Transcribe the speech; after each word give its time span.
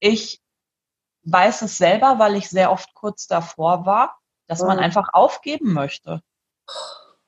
Ich 0.00 0.40
weiß 1.24 1.62
es 1.62 1.78
selber, 1.78 2.18
weil 2.18 2.36
ich 2.36 2.48
sehr 2.48 2.70
oft 2.70 2.94
kurz 2.94 3.26
davor 3.26 3.86
war, 3.86 4.18
dass 4.46 4.62
man 4.62 4.78
einfach 4.78 5.10
aufgeben 5.12 5.72
möchte. 5.72 6.22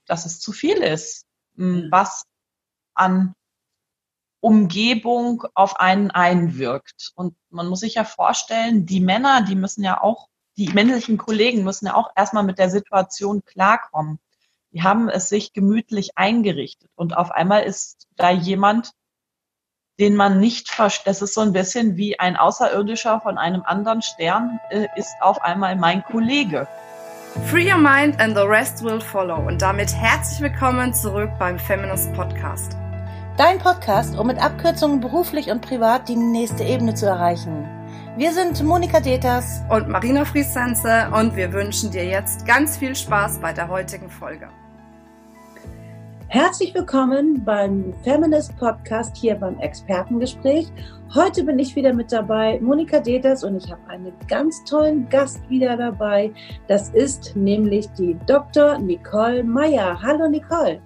Dass 0.06 0.26
es 0.26 0.40
zu 0.40 0.52
viel 0.52 0.78
ist, 0.78 1.26
was 1.54 2.24
an 2.94 3.34
Umgebung 4.40 5.44
auf 5.54 5.78
einen 5.78 6.10
einwirkt. 6.10 7.12
Und 7.14 7.36
man 7.50 7.68
muss 7.68 7.80
sich 7.80 7.94
ja 7.94 8.04
vorstellen, 8.04 8.86
die 8.86 9.00
Männer, 9.00 9.42
die 9.42 9.54
müssen 9.54 9.84
ja 9.84 10.00
auch, 10.02 10.28
die 10.56 10.68
männlichen 10.68 11.18
Kollegen 11.18 11.62
müssen 11.62 11.86
ja 11.86 11.94
auch 11.94 12.10
erstmal 12.16 12.42
mit 12.42 12.58
der 12.58 12.70
Situation 12.70 13.44
klarkommen. 13.44 14.18
Die 14.72 14.82
haben 14.82 15.08
es 15.08 15.28
sich 15.28 15.52
gemütlich 15.52 16.16
eingerichtet 16.16 16.90
und 16.94 17.16
auf 17.16 17.30
einmal 17.30 17.64
ist 17.64 18.06
da 18.16 18.30
jemand, 18.30 18.92
den 20.00 20.16
man 20.16 20.40
nicht 20.40 20.70
versteht. 20.70 21.06
Das 21.06 21.22
ist 21.22 21.34
so 21.34 21.42
ein 21.42 21.52
bisschen 21.52 21.96
wie 21.96 22.18
ein 22.18 22.36
Außerirdischer 22.36 23.20
von 23.20 23.36
einem 23.36 23.62
anderen 23.64 24.00
Stern, 24.00 24.58
äh, 24.70 24.86
ist 24.96 25.14
auf 25.20 25.40
einmal 25.42 25.76
mein 25.76 26.02
Kollege. 26.02 26.66
Free 27.48 27.70
your 27.70 27.78
mind 27.78 28.18
and 28.18 28.34
the 28.34 28.42
rest 28.42 28.82
will 28.82 29.00
follow. 29.00 29.36
Und 29.36 29.62
damit 29.62 29.94
herzlich 29.94 30.40
willkommen 30.40 30.94
zurück 30.94 31.30
beim 31.38 31.58
Feminist 31.58 32.12
Podcast. 32.14 32.76
Dein 33.36 33.58
Podcast, 33.58 34.18
um 34.18 34.26
mit 34.26 34.42
Abkürzungen 34.42 35.00
beruflich 35.00 35.50
und 35.50 35.60
privat 35.60 36.08
die 36.08 36.16
nächste 36.16 36.64
Ebene 36.64 36.94
zu 36.94 37.06
erreichen. 37.06 37.68
Wir 38.16 38.32
sind 38.32 38.62
Monika 38.62 39.00
Deters 39.00 39.62
und 39.68 39.88
Marina 39.88 40.24
Friesense 40.24 41.10
und 41.12 41.36
wir 41.36 41.52
wünschen 41.52 41.90
dir 41.90 42.04
jetzt 42.04 42.46
ganz 42.46 42.78
viel 42.78 42.96
Spaß 42.96 43.38
bei 43.40 43.52
der 43.52 43.68
heutigen 43.68 44.10
Folge. 44.10 44.48
Herzlich 46.32 46.72
willkommen 46.74 47.44
beim 47.44 47.92
Feminist 48.04 48.56
Podcast 48.56 49.16
hier 49.16 49.34
beim 49.34 49.58
Expertengespräch. 49.58 50.68
Heute 51.12 51.42
bin 51.42 51.58
ich 51.58 51.74
wieder 51.74 51.92
mit 51.92 52.12
dabei, 52.12 52.60
Monika 52.60 53.00
Deters, 53.00 53.42
und 53.42 53.56
ich 53.56 53.68
habe 53.68 53.84
einen 53.88 54.12
ganz 54.28 54.62
tollen 54.62 55.08
Gast 55.08 55.40
wieder 55.50 55.76
dabei. 55.76 56.32
Das 56.68 56.90
ist 56.90 57.34
nämlich 57.34 57.88
die 57.98 58.16
Dr. 58.28 58.78
Nicole 58.78 59.42
Meyer. 59.42 60.00
Hallo 60.00 60.28
Nicole. 60.28 60.80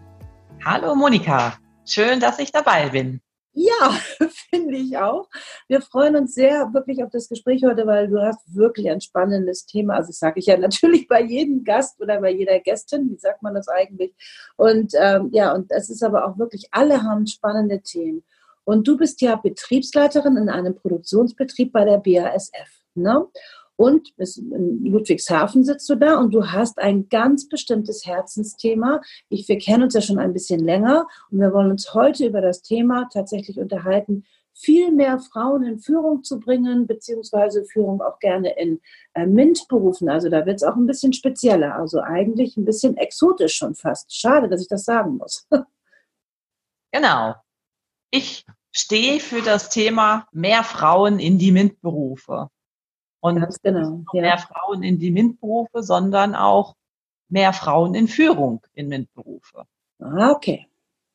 Hallo 0.64 0.94
Monika. 0.94 1.52
Schön, 1.84 2.20
dass 2.20 2.38
ich 2.38 2.50
dabei 2.50 2.88
bin. 2.88 3.20
Ja, 3.54 3.96
finde 4.50 4.76
ich 4.76 4.98
auch. 4.98 5.28
Wir 5.68 5.80
freuen 5.80 6.16
uns 6.16 6.34
sehr 6.34 6.72
wirklich 6.74 7.02
auf 7.04 7.10
das 7.10 7.28
Gespräch 7.28 7.62
heute, 7.64 7.86
weil 7.86 8.08
du 8.08 8.20
hast 8.20 8.40
wirklich 8.52 8.90
ein 8.90 9.00
spannendes 9.00 9.64
Thema. 9.64 9.94
Also 9.94 10.08
das 10.08 10.18
sage 10.18 10.40
ich 10.40 10.46
ja 10.46 10.56
natürlich 10.58 11.06
bei 11.06 11.22
jedem 11.22 11.62
Gast 11.62 12.00
oder 12.00 12.20
bei 12.20 12.32
jeder 12.32 12.58
Gästin. 12.58 13.10
Wie 13.10 13.18
sagt 13.18 13.42
man 13.42 13.54
das 13.54 13.68
eigentlich? 13.68 14.12
Und 14.56 14.92
ähm, 14.98 15.30
ja, 15.32 15.54
und 15.54 15.70
es 15.70 15.88
ist 15.88 16.02
aber 16.02 16.26
auch 16.26 16.36
wirklich, 16.36 16.68
alle 16.72 17.02
haben 17.02 17.26
spannende 17.26 17.80
Themen. 17.80 18.24
Und 18.64 18.88
du 18.88 18.96
bist 18.96 19.20
ja 19.20 19.36
Betriebsleiterin 19.36 20.36
in 20.36 20.48
einem 20.48 20.74
Produktionsbetrieb 20.74 21.72
bei 21.72 21.84
der 21.84 21.98
BASF. 21.98 22.82
Ne? 22.94 23.26
Und 23.76 24.14
in 24.18 24.84
Ludwigshafen 24.84 25.64
sitzt 25.64 25.88
du 25.90 25.96
da 25.96 26.18
und 26.18 26.32
du 26.32 26.46
hast 26.46 26.78
ein 26.78 27.08
ganz 27.08 27.48
bestimmtes 27.48 28.06
Herzensthema. 28.06 29.00
Ich, 29.28 29.48
wir 29.48 29.58
kennen 29.58 29.82
uns 29.82 29.94
ja 29.94 30.00
schon 30.00 30.18
ein 30.18 30.32
bisschen 30.32 30.60
länger 30.60 31.08
und 31.30 31.40
wir 31.40 31.52
wollen 31.52 31.72
uns 31.72 31.92
heute 31.92 32.26
über 32.26 32.40
das 32.40 32.62
Thema 32.62 33.08
tatsächlich 33.12 33.58
unterhalten, 33.58 34.24
viel 34.54 34.92
mehr 34.92 35.18
Frauen 35.18 35.64
in 35.64 35.80
Führung 35.80 36.22
zu 36.22 36.38
bringen, 36.38 36.86
beziehungsweise 36.86 37.64
Führung 37.64 38.00
auch 38.00 38.20
gerne 38.20 38.56
in 38.56 38.80
äh, 39.14 39.26
MINT-Berufen. 39.26 40.08
Also 40.08 40.28
da 40.28 40.46
wird 40.46 40.56
es 40.56 40.62
auch 40.62 40.76
ein 40.76 40.86
bisschen 40.86 41.12
spezieller, 41.12 41.74
also 41.74 42.00
eigentlich 42.00 42.56
ein 42.56 42.64
bisschen 42.64 42.96
exotisch 42.96 43.56
schon 43.56 43.74
fast. 43.74 44.16
Schade, 44.16 44.48
dass 44.48 44.62
ich 44.62 44.68
das 44.68 44.84
sagen 44.84 45.16
muss. 45.16 45.46
Genau. 46.92 47.34
Ich 48.12 48.46
stehe 48.70 49.18
für 49.18 49.42
das 49.42 49.68
Thema 49.68 50.28
mehr 50.30 50.62
Frauen 50.62 51.18
in 51.18 51.38
die 51.38 51.50
MINT-Berufe. 51.50 52.50
Und 53.24 53.40
Ganz 53.40 53.62
genau. 53.62 53.90
nicht 53.90 54.06
ja. 54.12 54.20
mehr 54.20 54.36
Frauen 54.36 54.82
in 54.82 54.98
die 54.98 55.10
MINT-Berufe, 55.10 55.82
sondern 55.82 56.34
auch 56.34 56.76
mehr 57.30 57.54
Frauen 57.54 57.94
in 57.94 58.06
Führung 58.06 58.60
in 58.74 58.88
MINT-Berufe. 58.88 59.64
Ah, 59.98 60.30
okay. 60.30 60.66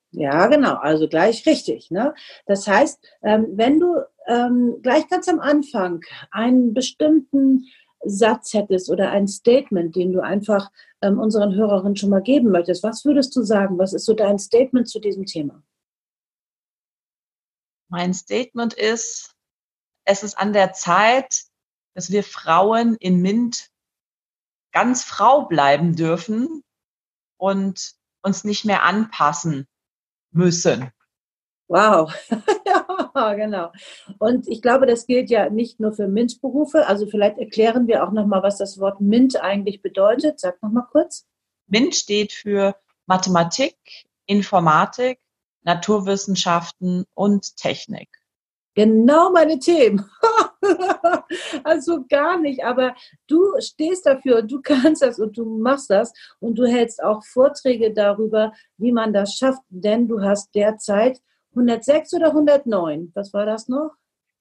Ja, 0.10 0.48
genau, 0.48 0.74
also 0.78 1.08
gleich 1.08 1.46
richtig. 1.46 1.92
Ne? 1.92 2.16
Das 2.48 2.68
heißt, 2.68 3.00
ähm, 3.22 3.50
wenn 3.52 3.80
du 3.80 3.98
ähm, 4.26 4.80
gleich 4.82 5.08
ganz 5.08 5.28
am 5.30 5.40
Anfang 5.40 6.04
einen 6.32 6.74
bestimmten 6.74 7.68
Satz 8.04 8.56
hättest 8.56 8.90
oder 8.90 9.12
ein 9.12 9.28
Statement, 9.28 9.96
den 9.96 10.12
du 10.12 10.24
einfach 10.24 10.72
ähm, 11.04 11.20
unseren 11.20 11.54
Hörerinnen 11.54 11.96
schon 11.96 12.10
mal 12.10 12.24
geben 12.24 12.50
möchtest, 12.50 12.82
was 12.82 13.06
würdest 13.06 13.36
du 13.36 13.44
sagen? 13.44 13.78
Was 13.78 13.94
ist 13.94 14.06
so 14.06 14.16
dein 14.16 14.40
Statement 14.40 14.88
zu 14.88 15.00
diesem 15.00 15.28
Thema? 15.28 15.62
Mein 17.88 18.16
Statement 18.16 18.74
ist, 18.74 19.36
es 20.06 20.24
ist 20.24 20.40
an 20.40 20.54
der 20.54 20.74
Zeit, 20.74 21.49
dass 22.00 22.12
wir 22.12 22.24
Frauen 22.24 22.96
in 22.96 23.22
MINT 23.22 23.72
ganz 24.72 25.04
Frau 25.04 25.48
bleiben 25.48 25.98
dürfen 25.98 26.64
und 27.36 27.92
uns 28.22 28.46
nicht 28.46 28.64
mehr 28.64 28.84
anpassen 28.84 29.68
müssen. 30.32 30.92
Wow, 31.68 32.14
ja, 32.66 33.34
genau. 33.34 33.74
Und 34.18 34.48
ich 34.48 34.62
glaube, 34.62 34.86
das 34.86 35.08
gilt 35.08 35.30
ja 35.30 35.50
nicht 35.50 35.82
nur 35.82 35.92
für 35.92 36.08
MINT-Berufe. 36.08 36.88
Also 36.88 37.06
vielleicht 37.06 37.38
erklären 37.38 37.88
wir 37.88 38.08
auch 38.08 38.14
nochmal, 38.14 38.44
was 38.44 38.58
das 38.58 38.80
Wort 38.80 39.02
MINT 39.02 39.36
eigentlich 39.36 39.82
bedeutet. 39.82 40.40
Sag 40.40 40.64
nochmal 40.64 40.88
kurz. 40.90 41.28
MINT 41.68 41.96
steht 41.96 42.32
für 42.32 42.78
Mathematik, 43.08 43.76
Informatik, 44.26 45.20
Naturwissenschaften 45.64 47.04
und 47.14 47.58
Technik. 47.58 48.08
Genau 48.74 49.34
meine 49.34 49.60
Themen. 49.60 50.10
also 51.64 52.06
gar 52.10 52.40
nicht, 52.40 52.64
aber 52.64 52.96
du 53.28 53.54
stehst 53.60 54.06
dafür 54.06 54.40
und 54.40 54.52
du 54.52 54.62
kannst 54.64 55.02
das 55.02 55.20
und 55.20 55.38
du 55.38 55.46
machst 55.46 55.90
das 55.90 56.14
und 56.40 56.56
du 56.56 56.66
hältst 56.66 57.04
auch 57.04 57.24
Vorträge 57.24 57.94
darüber, 57.94 58.54
wie 58.78 58.92
man 58.92 59.14
das 59.14 59.36
schafft, 59.36 59.62
denn 59.70 60.08
du 60.08 60.22
hast 60.22 60.54
derzeit 60.56 61.20
106 61.52 62.14
oder 62.14 62.28
109, 62.28 63.12
was 63.16 63.34
war 63.34 63.46
das 63.46 63.68
noch? 63.68 63.92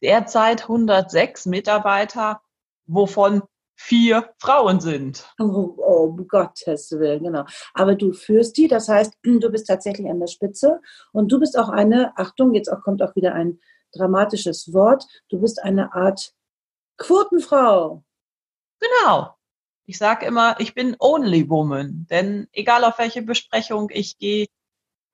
Derzeit 0.02 0.62
106 0.62 1.46
Mitarbeiter, 1.46 2.40
wovon 2.86 3.42
vier 3.78 4.30
Frauen 4.38 4.80
sind. 4.80 5.24
Oh, 5.38 5.74
oh 5.76 6.16
Gottes 6.28 6.90
Willen, 6.90 7.22
genau. 7.22 7.44
Aber 7.74 7.94
du 7.94 8.12
führst 8.12 8.56
die, 8.56 8.66
das 8.66 8.88
heißt, 8.88 9.14
du 9.22 9.50
bist 9.50 9.68
tatsächlich 9.68 10.08
an 10.10 10.18
der 10.18 10.26
Spitze 10.26 10.80
und 11.12 11.30
du 11.30 11.38
bist 11.38 11.56
auch 11.56 11.68
eine, 11.68 12.12
Achtung, 12.16 12.54
jetzt 12.54 12.72
auch 12.72 12.82
kommt 12.82 13.02
auch 13.02 13.14
wieder 13.14 13.34
ein 13.34 13.60
dramatisches 13.98 14.72
Wort. 14.72 15.06
Du 15.28 15.40
bist 15.40 15.62
eine 15.62 15.92
Art 15.92 16.32
Quotenfrau. 16.98 18.04
Genau. 18.80 19.34
Ich 19.86 19.98
sage 19.98 20.26
immer, 20.26 20.60
ich 20.60 20.74
bin 20.74 20.96
Only 20.98 21.48
Woman. 21.48 22.06
Denn 22.10 22.46
egal 22.52 22.84
auf 22.84 22.98
welche 22.98 23.22
Besprechung 23.22 23.88
ich 23.90 24.18
gehe, 24.18 24.46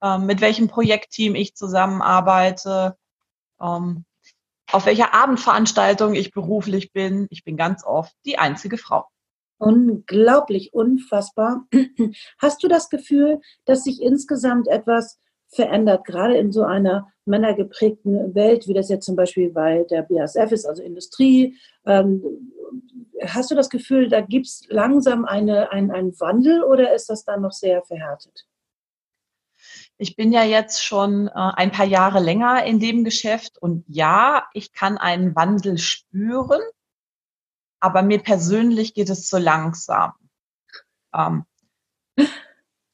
ähm, 0.03 0.27
mit 0.27 0.41
welchem 0.41 0.69
Projektteam 0.69 1.35
ich 1.35 1.55
zusammenarbeite, 1.55 2.97
ähm, 3.61 4.05
auf 4.73 4.87
welcher 4.87 5.15
Abendveranstaltung 5.15 6.15
ich 6.15 6.33
beruflich 6.33 6.93
bin, 6.93 7.27
ich 7.31 7.45
bin 7.45 7.57
ganz 7.57 7.85
oft 7.85 8.15
die 8.25 8.39
einzige 8.39 8.79
Frau. 8.79 9.07
Unglaublich, 9.59 10.75
unfassbar. 10.75 11.67
Hast 12.39 12.63
du 12.63 12.69
das 12.69 12.91
Gefühl, 12.91 13.41
dass 13.65 13.85
sich 13.85 14.03
insgesamt 14.03 14.69
etwas 14.69 15.21
verändert, 15.55 16.05
gerade 16.05 16.37
in 16.37 16.53
so 16.53 16.63
einer 16.63 17.09
männergeprägten 17.25 18.35
Welt, 18.35 18.69
wie 18.69 18.75
das 18.75 18.89
jetzt 18.89 19.07
zum 19.07 19.17
Beispiel 19.17 19.51
bei 19.51 19.85
der 19.91 20.03
BASF 20.03 20.53
ist, 20.53 20.67
also 20.67 20.83
Industrie. 20.83 21.57
Ähm, 21.87 22.23
hast 23.23 23.51
du 23.51 23.55
das 23.55 23.71
Gefühl, 23.71 24.09
da 24.09 24.21
gibt 24.21 24.47
es 24.47 24.63
langsam 24.69 25.25
eine, 25.25 25.73
ein, 25.73 25.91
einen 25.91 26.19
Wandel 26.21 26.63
oder 26.63 26.95
ist 26.95 27.09
das 27.09 27.25
dann 27.25 27.43
noch 27.43 27.53
sehr 27.53 27.83
verhärtet? 27.83 28.47
Ich 29.97 30.17
bin 30.17 30.33
ja 30.33 30.45
jetzt 30.45 30.85
schon 30.85 31.29
äh, 31.29 31.31
ein 31.35 31.71
paar 31.71 31.87
Jahre 31.87 32.21
länger 32.21 32.65
in 32.65 32.81
dem 32.81 33.05
Geschäft 33.05 33.59
und 33.59 33.85
ja, 33.89 34.47
ich 34.53 34.73
kann 34.73 34.99
einen 34.99 35.35
Wandel 35.37 35.79
spüren, 35.79 36.61
aber 37.81 38.03
mir 38.03 38.19
persönlich 38.19 38.95
geht 38.95 39.09
es 39.09 39.29
zu 39.29 39.39
langsam. 39.39 40.13
Ähm, 41.15 41.45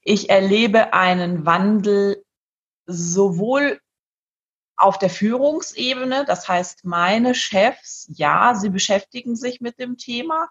ich 0.02 0.31
erlebe 0.31 0.93
einen 0.93 1.46
Wandel 1.46 2.23
sowohl 2.90 3.81
auf 4.76 4.98
der 4.98 5.10
Führungsebene, 5.10 6.25
das 6.25 6.48
heißt, 6.48 6.84
meine 6.84 7.34
Chefs, 7.34 8.06
ja, 8.14 8.54
sie 8.54 8.70
beschäftigen 8.70 9.37
sich 9.37 9.60
mit 9.60 9.78
dem 9.78 9.98
Thema, 9.98 10.48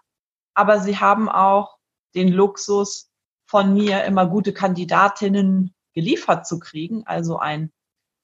aber 0.54 0.80
sie 0.80 0.98
haben 0.98 1.28
auch 1.28 1.78
den 2.14 2.28
Luxus, 2.28 3.10
von 3.50 3.74
mir 3.74 4.04
immer 4.04 4.26
gute 4.26 4.52
Kandidatinnen 4.52 5.74
geliefert 5.92 6.46
zu 6.46 6.60
kriegen, 6.60 7.04
also 7.04 7.38
ein 7.38 7.72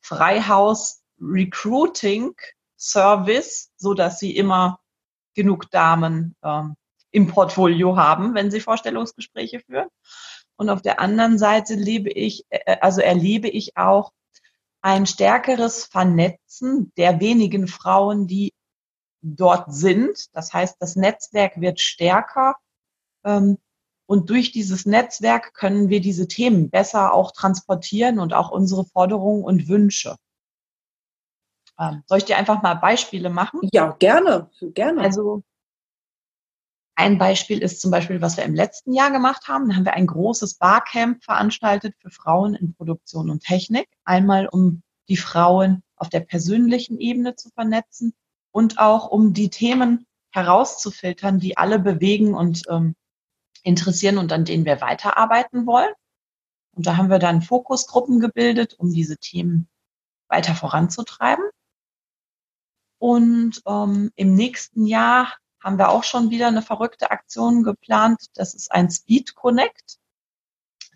Freihaus 0.01 1.03
Recruiting 1.21 2.37
Service, 2.79 3.73
so 3.77 3.93
dass 3.93 4.21
sie 4.21 4.37
immer 4.37 4.79
genug 5.35 5.69
Damen 5.73 6.37
ähm, 6.45 6.77
im 7.11 7.27
Portfolio 7.27 7.97
haben, 7.97 8.35
wenn 8.35 8.53
sie 8.53 8.61
Vorstellungsgespräche 8.61 9.61
führen. 9.61 9.89
Und 10.57 10.71
auf 10.71 10.83
der 10.83 11.01
anderen 11.01 11.39
Seite 11.39 11.75
lebe 11.75 12.11
ich, 12.11 12.45
äh, 12.51 12.77
also 12.81 13.01
erlebe 13.01 13.49
ich 13.49 13.77
auch 13.77 14.13
ein 14.81 15.07
stärkeres 15.07 15.85
Vernetzen 15.85 16.93
der 16.97 17.21
wenigen 17.21 17.67
Frauen, 17.67 18.27
die 18.27 18.53
dort 19.23 19.73
sind. 19.73 20.35
Das 20.35 20.53
heißt, 20.53 20.77
das 20.81 20.97
Netzwerk 20.97 21.61
wird 21.61 21.81
stärker. 21.81 22.57
Ähm, 23.25 23.59
und 24.07 24.31
durch 24.31 24.53
dieses 24.53 24.87
Netzwerk 24.87 25.53
können 25.55 25.89
wir 25.89 26.01
diese 26.01 26.29
Themen 26.29 26.71
besser 26.71 27.13
auch 27.13 27.33
transportieren 27.33 28.21
und 28.21 28.33
auch 28.33 28.51
unsere 28.51 28.85
Forderungen 28.85 29.43
und 29.43 29.69
Wünsche. 29.69 30.17
Ähm, 31.79 32.03
soll 32.07 32.19
ich 32.19 32.25
dir 32.25 32.37
einfach 32.37 32.63
mal 32.63 32.75
Beispiele 32.75 33.29
machen? 33.29 33.61
Ja, 33.73 33.97
gerne, 33.99 34.49
gerne. 34.75 35.01
Also 35.03 35.43
ein 36.97 37.19
Beispiel 37.19 37.59
ist 37.59 37.83
zum 37.83 37.91
Beispiel, 37.91 38.23
was 38.23 38.39
wir 38.39 38.45
im 38.45 38.55
letzten 38.55 38.95
Jahr 38.95 39.11
gemacht 39.11 39.49
haben. 39.49 39.69
Da 39.69 39.77
haben 39.77 39.85
wir 39.85 39.95
ein 39.95 40.07
großes 40.07 40.55
Barcamp 40.55 41.23
veranstaltet 41.23 41.95
für 42.01 42.11
Frauen 42.11 42.55
in 42.55 42.75
Produktion 42.75 43.31
und 43.31 43.45
Technik. 43.45 43.87
Einmal, 44.05 44.49
um 44.49 44.83
die 45.09 45.19
Frauen 45.19 45.83
auf 45.97 46.09
der 46.09 46.21
persönlichen 46.21 46.99
Ebene 46.99 47.37
zu 47.37 47.51
vernetzen 47.51 48.15
und 48.51 48.79
auch 48.79 49.09
um 49.09 49.35
die 49.35 49.51
Themen 49.51 50.07
herauszufiltern, 50.31 51.39
die 51.39 51.59
alle 51.59 51.79
bewegen 51.79 52.35
und 52.35 52.63
ähm, 52.71 52.95
interessieren 53.63 54.17
und 54.17 54.33
an 54.33 54.47
denen 54.47 54.65
wir 54.65 54.81
weiterarbeiten 54.81 55.67
wollen. 55.67 55.93
Und 56.73 56.87
da 56.87 56.97
haben 56.97 57.11
wir 57.11 57.19
dann 57.19 57.43
Fokusgruppen 57.43 58.21
gebildet, 58.21 58.75
um 58.79 58.91
diese 58.91 59.19
Themen 59.19 59.69
weiter 60.29 60.55
voranzutreiben. 60.55 61.45
Und 62.99 63.61
ähm, 63.67 64.11
im 64.17 64.35
nächsten 64.35 64.87
Jahr 64.87 65.35
haben 65.63 65.79
wir 65.79 65.91
auch 65.91 66.05
schon 66.05 66.31
wieder 66.31 66.49
eine 66.49 66.63
verrückte 66.63 67.11
Aktion 67.11 67.63
geplant. 67.63 68.27
Das 68.35 68.55
ist 68.55 68.71
ein 68.73 68.91
Speed 68.91 69.35
Connect. 69.35 69.99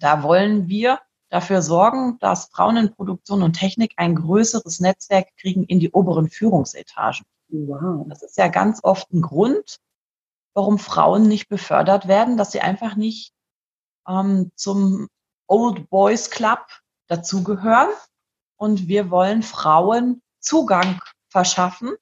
Da 0.00 0.22
wollen 0.22 0.68
wir 0.68 1.00
dafür 1.28 1.62
sorgen, 1.62 2.18
dass 2.18 2.46
Frauen 2.46 2.76
in 2.76 2.94
Produktion 2.94 3.42
und 3.42 3.54
Technik 3.54 3.94
ein 3.96 4.14
größeres 4.14 4.80
Netzwerk 4.80 5.28
kriegen 5.36 5.64
in 5.64 5.80
die 5.80 5.90
oberen 5.90 6.28
Führungsetagen. 6.28 7.24
Wow. 7.48 8.06
Das 8.08 8.22
ist 8.22 8.36
ja 8.36 8.48
ganz 8.48 8.80
oft 8.82 9.12
ein 9.12 9.22
Grund, 9.22 9.78
warum 10.54 10.78
Frauen 10.78 11.28
nicht 11.28 11.48
befördert 11.48 12.08
werden, 12.08 12.36
dass 12.36 12.52
sie 12.52 12.60
einfach 12.60 12.96
nicht 12.96 13.32
ähm, 14.08 14.50
zum 14.54 15.08
Old 15.46 15.88
Boys 15.90 16.30
Club 16.30 16.66
dazugehören. 17.06 17.88
Und 18.56 18.88
wir 18.88 19.10
wollen 19.10 19.42
Frauen 19.42 20.22
Zugang 20.40 21.00
verschaffen 21.28 21.96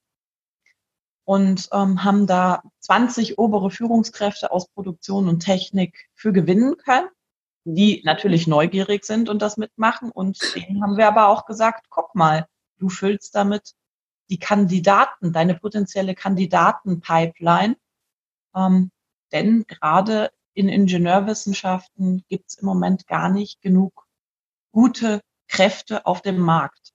und 1.29 1.69
ähm, 1.73 2.05
haben 2.05 2.27
da 2.27 2.63
20 2.81 3.37
obere 3.37 3.71
Führungskräfte 3.71 4.51
aus 4.51 4.67
Produktion 4.69 5.29
und 5.29 5.41
Technik 5.41 6.09
für 6.15 6.33
gewinnen 6.33 6.79
können, 6.79 7.11
die 7.65 8.01
natürlich 8.07 8.47
neugierig 8.47 9.05
sind 9.05 9.29
und 9.29 9.43
das 9.43 9.59
mitmachen. 9.59 10.11
Und 10.11 10.39
denen 10.55 10.83
haben 10.83 10.97
wir 10.97 11.07
aber 11.07 11.29
auch 11.29 11.45
gesagt, 11.45 11.89
guck 11.91 12.15
mal, 12.15 12.47
du 12.79 12.89
füllst 12.89 13.35
damit 13.35 13.75
die 14.31 14.39
Kandidaten, 14.39 15.35
deine 15.35 15.55
potenzielle 15.55 16.15
Kandidatenpipeline. 16.15 17.77
Ähm, 18.57 18.91
denn 19.31 19.67
gerade 19.67 20.31
in 20.55 20.71
Ingenieurwissenschaften 20.71 22.25
gibt 22.31 22.53
es 22.53 22.55
im 22.55 22.65
Moment 22.65 23.07
gar 23.07 23.29
nicht 23.29 23.61
genug 23.61 24.07
gute 24.73 25.21
Kräfte 25.47 26.07
auf 26.07 26.23
dem 26.23 26.39
Markt. 26.39 26.95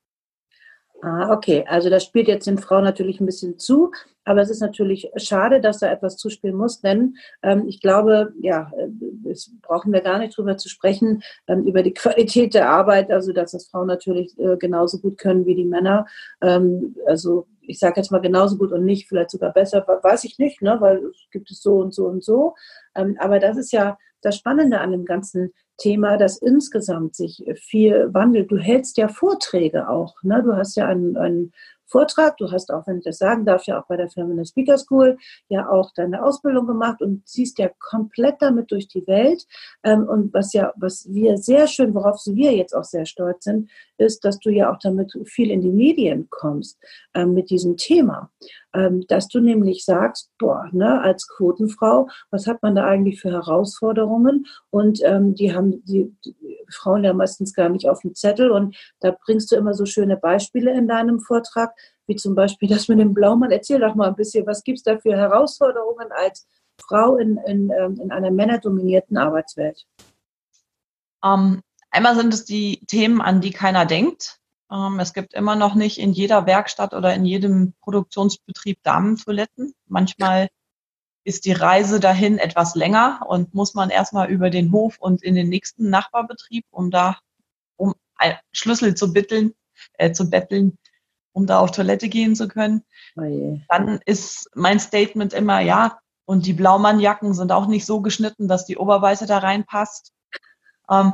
Ah, 1.05 1.33
okay. 1.33 1.65
Also 1.67 1.89
das 1.89 2.05
spielt 2.05 2.29
jetzt 2.29 2.47
den 2.47 2.57
Frauen 2.57 2.85
natürlich 2.85 3.19
ein 3.19 3.25
bisschen 3.25 3.59
zu, 3.59 3.91
aber 4.23 4.39
es 4.39 4.49
ist 4.49 4.61
natürlich 4.61 5.11
schade, 5.17 5.59
dass 5.59 5.79
da 5.79 5.91
etwas 5.91 6.15
zuspielen 6.15 6.55
muss, 6.55 6.79
denn 6.79 7.17
ähm, 7.41 7.65
ich 7.67 7.81
glaube, 7.81 8.31
ja, 8.39 8.71
äh, 8.77 9.29
es 9.29 9.51
brauchen 9.61 9.91
wir 9.91 9.99
gar 9.99 10.17
nicht 10.17 10.37
drüber 10.37 10.55
zu 10.55 10.69
sprechen, 10.69 11.21
ähm, 11.47 11.65
über 11.65 11.83
die 11.83 11.93
Qualität 11.93 12.53
der 12.53 12.69
Arbeit, 12.69 13.11
also 13.11 13.33
dass 13.33 13.51
das 13.51 13.67
Frauen 13.67 13.87
natürlich 13.87 14.39
äh, 14.39 14.55
genauso 14.55 14.99
gut 14.99 15.17
können 15.17 15.45
wie 15.45 15.55
die 15.55 15.65
Männer. 15.65 16.05
Ähm, 16.41 16.95
also 17.05 17.47
ich 17.59 17.79
sage 17.79 17.95
jetzt 17.97 18.11
mal 18.11 18.21
genauso 18.21 18.57
gut 18.57 18.71
und 18.71 18.85
nicht, 18.85 19.09
vielleicht 19.09 19.31
sogar 19.31 19.51
besser, 19.51 19.85
weiß 19.85 20.23
ich 20.23 20.39
nicht, 20.39 20.61
ne, 20.61 20.77
weil 20.79 20.99
es 21.07 21.27
gibt 21.31 21.51
es 21.51 21.61
so 21.61 21.79
und 21.79 21.93
so 21.93 22.05
und 22.07 22.23
so. 22.23 22.55
Ähm, 22.95 23.17
aber 23.19 23.39
das 23.39 23.57
ist 23.57 23.73
ja 23.73 23.97
das 24.21 24.37
Spannende 24.37 24.79
an 24.79 24.91
dem 24.91 25.03
ganzen 25.03 25.51
Thema, 25.77 26.17
dass 26.17 26.37
insgesamt 26.37 27.15
sich 27.15 27.43
viel 27.55 28.13
wandelt. 28.13 28.51
Du 28.51 28.57
hältst 28.57 28.97
ja 28.97 29.07
Vorträge 29.07 29.89
auch. 29.89 30.15
Ne? 30.23 30.43
Du 30.43 30.55
hast 30.55 30.75
ja 30.75 30.87
einen, 30.87 31.17
einen 31.17 31.51
Vortrag. 31.93 32.37
Du 32.37 32.51
hast 32.51 32.71
auch, 32.71 32.87
wenn 32.87 32.97
ich 32.97 33.03
das 33.03 33.19
sagen 33.19 33.45
darf, 33.45 33.65
ja 33.67 33.79
auch 33.79 33.85
bei 33.85 33.97
der 33.97 34.09
Feminist 34.09 34.51
Speaker 34.51 34.79
School 34.79 35.17
ja 35.47 35.69
auch 35.69 35.91
deine 35.93 36.23
Ausbildung 36.23 36.65
gemacht 36.65 37.01
und 37.01 37.27
ziehst 37.27 37.59
ja 37.59 37.69
komplett 37.79 38.41
damit 38.41 38.71
durch 38.71 38.87
die 38.87 39.05
Welt. 39.05 39.45
Ähm, 39.83 40.07
und 40.07 40.33
was 40.33 40.53
ja, 40.53 40.73
was 40.75 41.07
wir 41.07 41.37
sehr 41.37 41.67
schön, 41.67 41.93
worauf 41.93 42.19
wir 42.25 42.55
jetzt 42.55 42.75
auch 42.75 42.83
sehr 42.83 43.05
stolz 43.05 43.43
sind, 43.43 43.69
ist, 43.97 44.25
dass 44.25 44.39
du 44.39 44.49
ja 44.49 44.73
auch 44.73 44.79
damit 44.79 45.13
viel 45.25 45.51
in 45.51 45.61
die 45.61 45.71
Medien 45.71 46.27
kommst 46.31 46.79
ähm, 47.13 47.35
mit 47.35 47.51
diesem 47.51 47.77
Thema. 47.77 48.31
Ähm, 48.73 49.05
dass 49.07 49.27
du 49.27 49.39
nämlich 49.39 49.85
sagst, 49.85 50.31
boah, 50.39 50.67
ne, 50.71 50.99
als 50.99 51.27
Quotenfrau, 51.27 52.09
was 52.31 52.47
hat 52.47 52.63
man 52.63 52.73
da 52.73 52.85
eigentlich 52.85 53.21
für 53.21 53.29
Herausforderungen? 53.31 54.47
Und 54.71 55.03
die 55.03 55.53
haben 55.53 55.83
die, 55.85 56.11
Frauen 56.73 57.03
ja 57.03 57.13
meistens 57.13 57.53
gar 57.53 57.69
nicht 57.69 57.89
auf 57.89 58.01
dem 58.01 58.15
Zettel. 58.15 58.51
Und 58.51 58.75
da 58.99 59.15
bringst 59.25 59.51
du 59.51 59.55
immer 59.55 59.73
so 59.73 59.85
schöne 59.85 60.17
Beispiele 60.17 60.73
in 60.73 60.87
deinem 60.87 61.19
Vortrag, 61.19 61.73
wie 62.07 62.15
zum 62.15 62.35
Beispiel 62.35 62.69
das 62.69 62.87
mit 62.87 62.99
dem 62.99 63.13
Blaumann. 63.13 63.51
Erzähl 63.51 63.79
doch 63.79 63.95
mal 63.95 64.07
ein 64.07 64.15
bisschen, 64.15 64.45
was 64.45 64.63
gibt 64.63 64.79
es 64.79 64.83
da 64.83 64.97
für 64.97 65.15
Herausforderungen 65.15 66.09
als 66.11 66.47
Frau 66.81 67.17
in, 67.17 67.37
in, 67.45 67.71
ähm, 67.71 67.99
in 68.01 68.11
einer 68.11 68.31
männerdominierten 68.31 69.17
Arbeitswelt? 69.17 69.85
Um, 71.21 71.61
einmal 71.91 72.15
sind 72.15 72.33
es 72.33 72.45
die 72.45 72.85
Themen, 72.87 73.21
an 73.21 73.41
die 73.41 73.51
keiner 73.51 73.85
denkt. 73.85 74.39
Um, 74.67 74.99
es 74.99 75.13
gibt 75.13 75.33
immer 75.33 75.55
noch 75.55 75.75
nicht 75.75 75.99
in 75.99 76.11
jeder 76.11 76.45
Werkstatt 76.45 76.93
oder 76.93 77.13
in 77.13 77.25
jedem 77.25 77.73
Produktionsbetrieb 77.81 78.79
Damentoiletten. 78.83 79.73
Manchmal 79.87 80.49
ist 81.23 81.45
die 81.45 81.53
Reise 81.53 81.99
dahin 81.99 82.37
etwas 82.37 82.75
länger 82.75 83.21
und 83.27 83.53
muss 83.53 83.73
man 83.73 83.89
erstmal 83.89 84.29
über 84.29 84.49
den 84.49 84.71
Hof 84.71 84.97
und 84.99 85.23
in 85.23 85.35
den 85.35 85.49
nächsten 85.49 85.89
Nachbarbetrieb, 85.89 86.65
um 86.71 86.91
da 86.91 87.17
um 87.77 87.93
Schlüssel 88.51 88.95
zu 88.95 89.13
bitteln, 89.13 89.53
äh, 89.93 90.11
zu 90.11 90.29
betteln, 90.29 90.77
um 91.31 91.47
da 91.47 91.59
auf 91.59 91.71
Toilette 91.71 92.09
gehen 92.09 92.35
zu 92.35 92.47
können. 92.47 92.83
Oh 93.17 93.59
Dann 93.69 93.99
ist 94.05 94.49
mein 94.53 94.79
Statement 94.79 95.33
immer, 95.33 95.59
ja, 95.59 95.99
und 96.25 96.45
die 96.45 96.53
Blaumannjacken 96.53 97.33
sind 97.33 97.51
auch 97.51 97.67
nicht 97.67 97.85
so 97.85 98.01
geschnitten, 98.01 98.47
dass 98.47 98.65
die 98.65 98.77
Oberweite 98.77 99.25
da 99.25 99.39
reinpasst. 99.39 100.13
Ähm, 100.89 101.13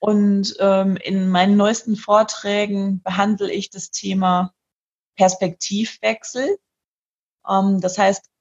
und 0.00 0.56
ähm, 0.58 0.96
in 0.96 1.28
meinen 1.28 1.56
neuesten 1.56 1.96
Vorträgen 1.96 3.02
behandle 3.02 3.52
ich 3.52 3.70
das 3.70 3.90
Thema 3.90 4.52
Perspektivwechsel. 5.16 6.58
Ähm, 7.48 7.80
das 7.80 7.98
heißt, 7.98 8.31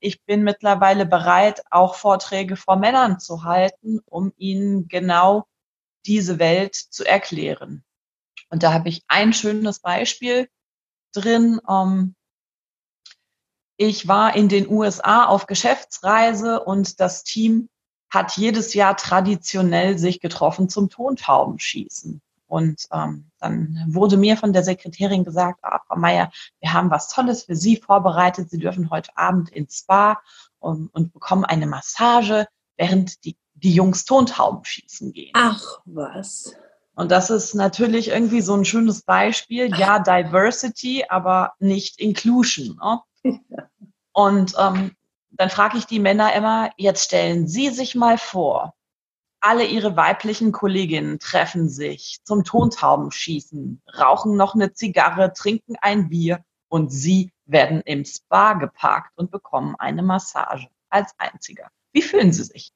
ich 0.00 0.24
bin 0.24 0.42
mittlerweile 0.42 1.06
bereit, 1.06 1.62
auch 1.70 1.94
Vorträge 1.94 2.56
vor 2.56 2.76
Männern 2.76 3.20
zu 3.20 3.44
halten, 3.44 4.00
um 4.06 4.32
ihnen 4.36 4.88
genau 4.88 5.46
diese 6.06 6.38
Welt 6.38 6.74
zu 6.74 7.04
erklären. 7.04 7.84
Und 8.48 8.62
da 8.62 8.72
habe 8.72 8.88
ich 8.88 9.04
ein 9.06 9.32
schönes 9.32 9.80
Beispiel 9.80 10.48
drin. 11.12 11.60
Ähm, 11.68 12.14
ich 13.76 14.08
war 14.08 14.34
in 14.34 14.48
den 14.48 14.68
USA 14.68 15.26
auf 15.26 15.46
Geschäftsreise 15.46 16.60
und 16.60 17.00
das 17.00 17.22
Team 17.22 17.68
hat 18.10 18.36
jedes 18.36 18.74
Jahr 18.74 18.96
traditionell 18.96 19.98
sich 19.98 20.20
getroffen 20.20 20.68
zum 20.68 20.90
Tontaubenschießen. 20.90 22.20
Und 22.50 22.88
ähm, 22.92 23.30
dann 23.38 23.84
wurde 23.86 24.16
mir 24.16 24.36
von 24.36 24.52
der 24.52 24.64
Sekretärin 24.64 25.22
gesagt, 25.22 25.60
ah, 25.62 25.80
Frau 25.86 25.96
Meier, 25.96 26.32
wir 26.58 26.72
haben 26.72 26.90
was 26.90 27.08
Tolles 27.08 27.44
für 27.44 27.54
Sie 27.54 27.76
vorbereitet. 27.76 28.50
Sie 28.50 28.58
dürfen 28.58 28.90
heute 28.90 29.16
Abend 29.16 29.50
ins 29.50 29.78
Spa 29.78 30.20
und, 30.58 30.88
und 30.92 31.12
bekommen 31.12 31.44
eine 31.44 31.68
Massage, 31.68 32.48
während 32.76 33.24
die, 33.24 33.36
die 33.54 33.72
Jungs 33.72 34.04
Tontauben 34.04 34.64
schießen 34.64 35.12
gehen. 35.12 35.30
Ach 35.34 35.62
was. 35.84 36.56
Und 36.96 37.12
das 37.12 37.30
ist 37.30 37.54
natürlich 37.54 38.08
irgendwie 38.08 38.40
so 38.40 38.56
ein 38.56 38.64
schönes 38.64 39.02
Beispiel. 39.02 39.72
Ja, 39.76 40.00
Diversity, 40.00 41.04
aber 41.08 41.52
nicht 41.60 42.00
Inclusion. 42.00 42.80
Ne? 43.22 43.38
Und 44.12 44.54
ähm, 44.58 44.96
dann 45.30 45.50
frage 45.50 45.78
ich 45.78 45.86
die 45.86 46.00
Männer 46.00 46.34
immer, 46.34 46.72
jetzt 46.76 47.04
stellen 47.04 47.46
Sie 47.46 47.68
sich 47.68 47.94
mal 47.94 48.18
vor, 48.18 48.74
alle 49.40 49.64
ihre 49.64 49.96
weiblichen 49.96 50.52
Kolleginnen 50.52 51.18
treffen 51.18 51.68
sich 51.68 52.20
zum 52.24 52.44
Tontaubenschießen, 52.44 53.82
rauchen 53.98 54.36
noch 54.36 54.54
eine 54.54 54.72
Zigarre, 54.72 55.32
trinken 55.32 55.76
ein 55.80 56.08
Bier 56.08 56.44
und 56.68 56.90
sie 56.90 57.32
werden 57.46 57.80
im 57.84 58.04
Spa 58.04 58.54
geparkt 58.54 59.12
und 59.16 59.30
bekommen 59.30 59.74
eine 59.78 60.02
Massage 60.02 60.68
als 60.88 61.12
einziger. 61.18 61.68
Wie 61.92 62.02
fühlen 62.02 62.32
Sie 62.32 62.44
sich? 62.44 62.72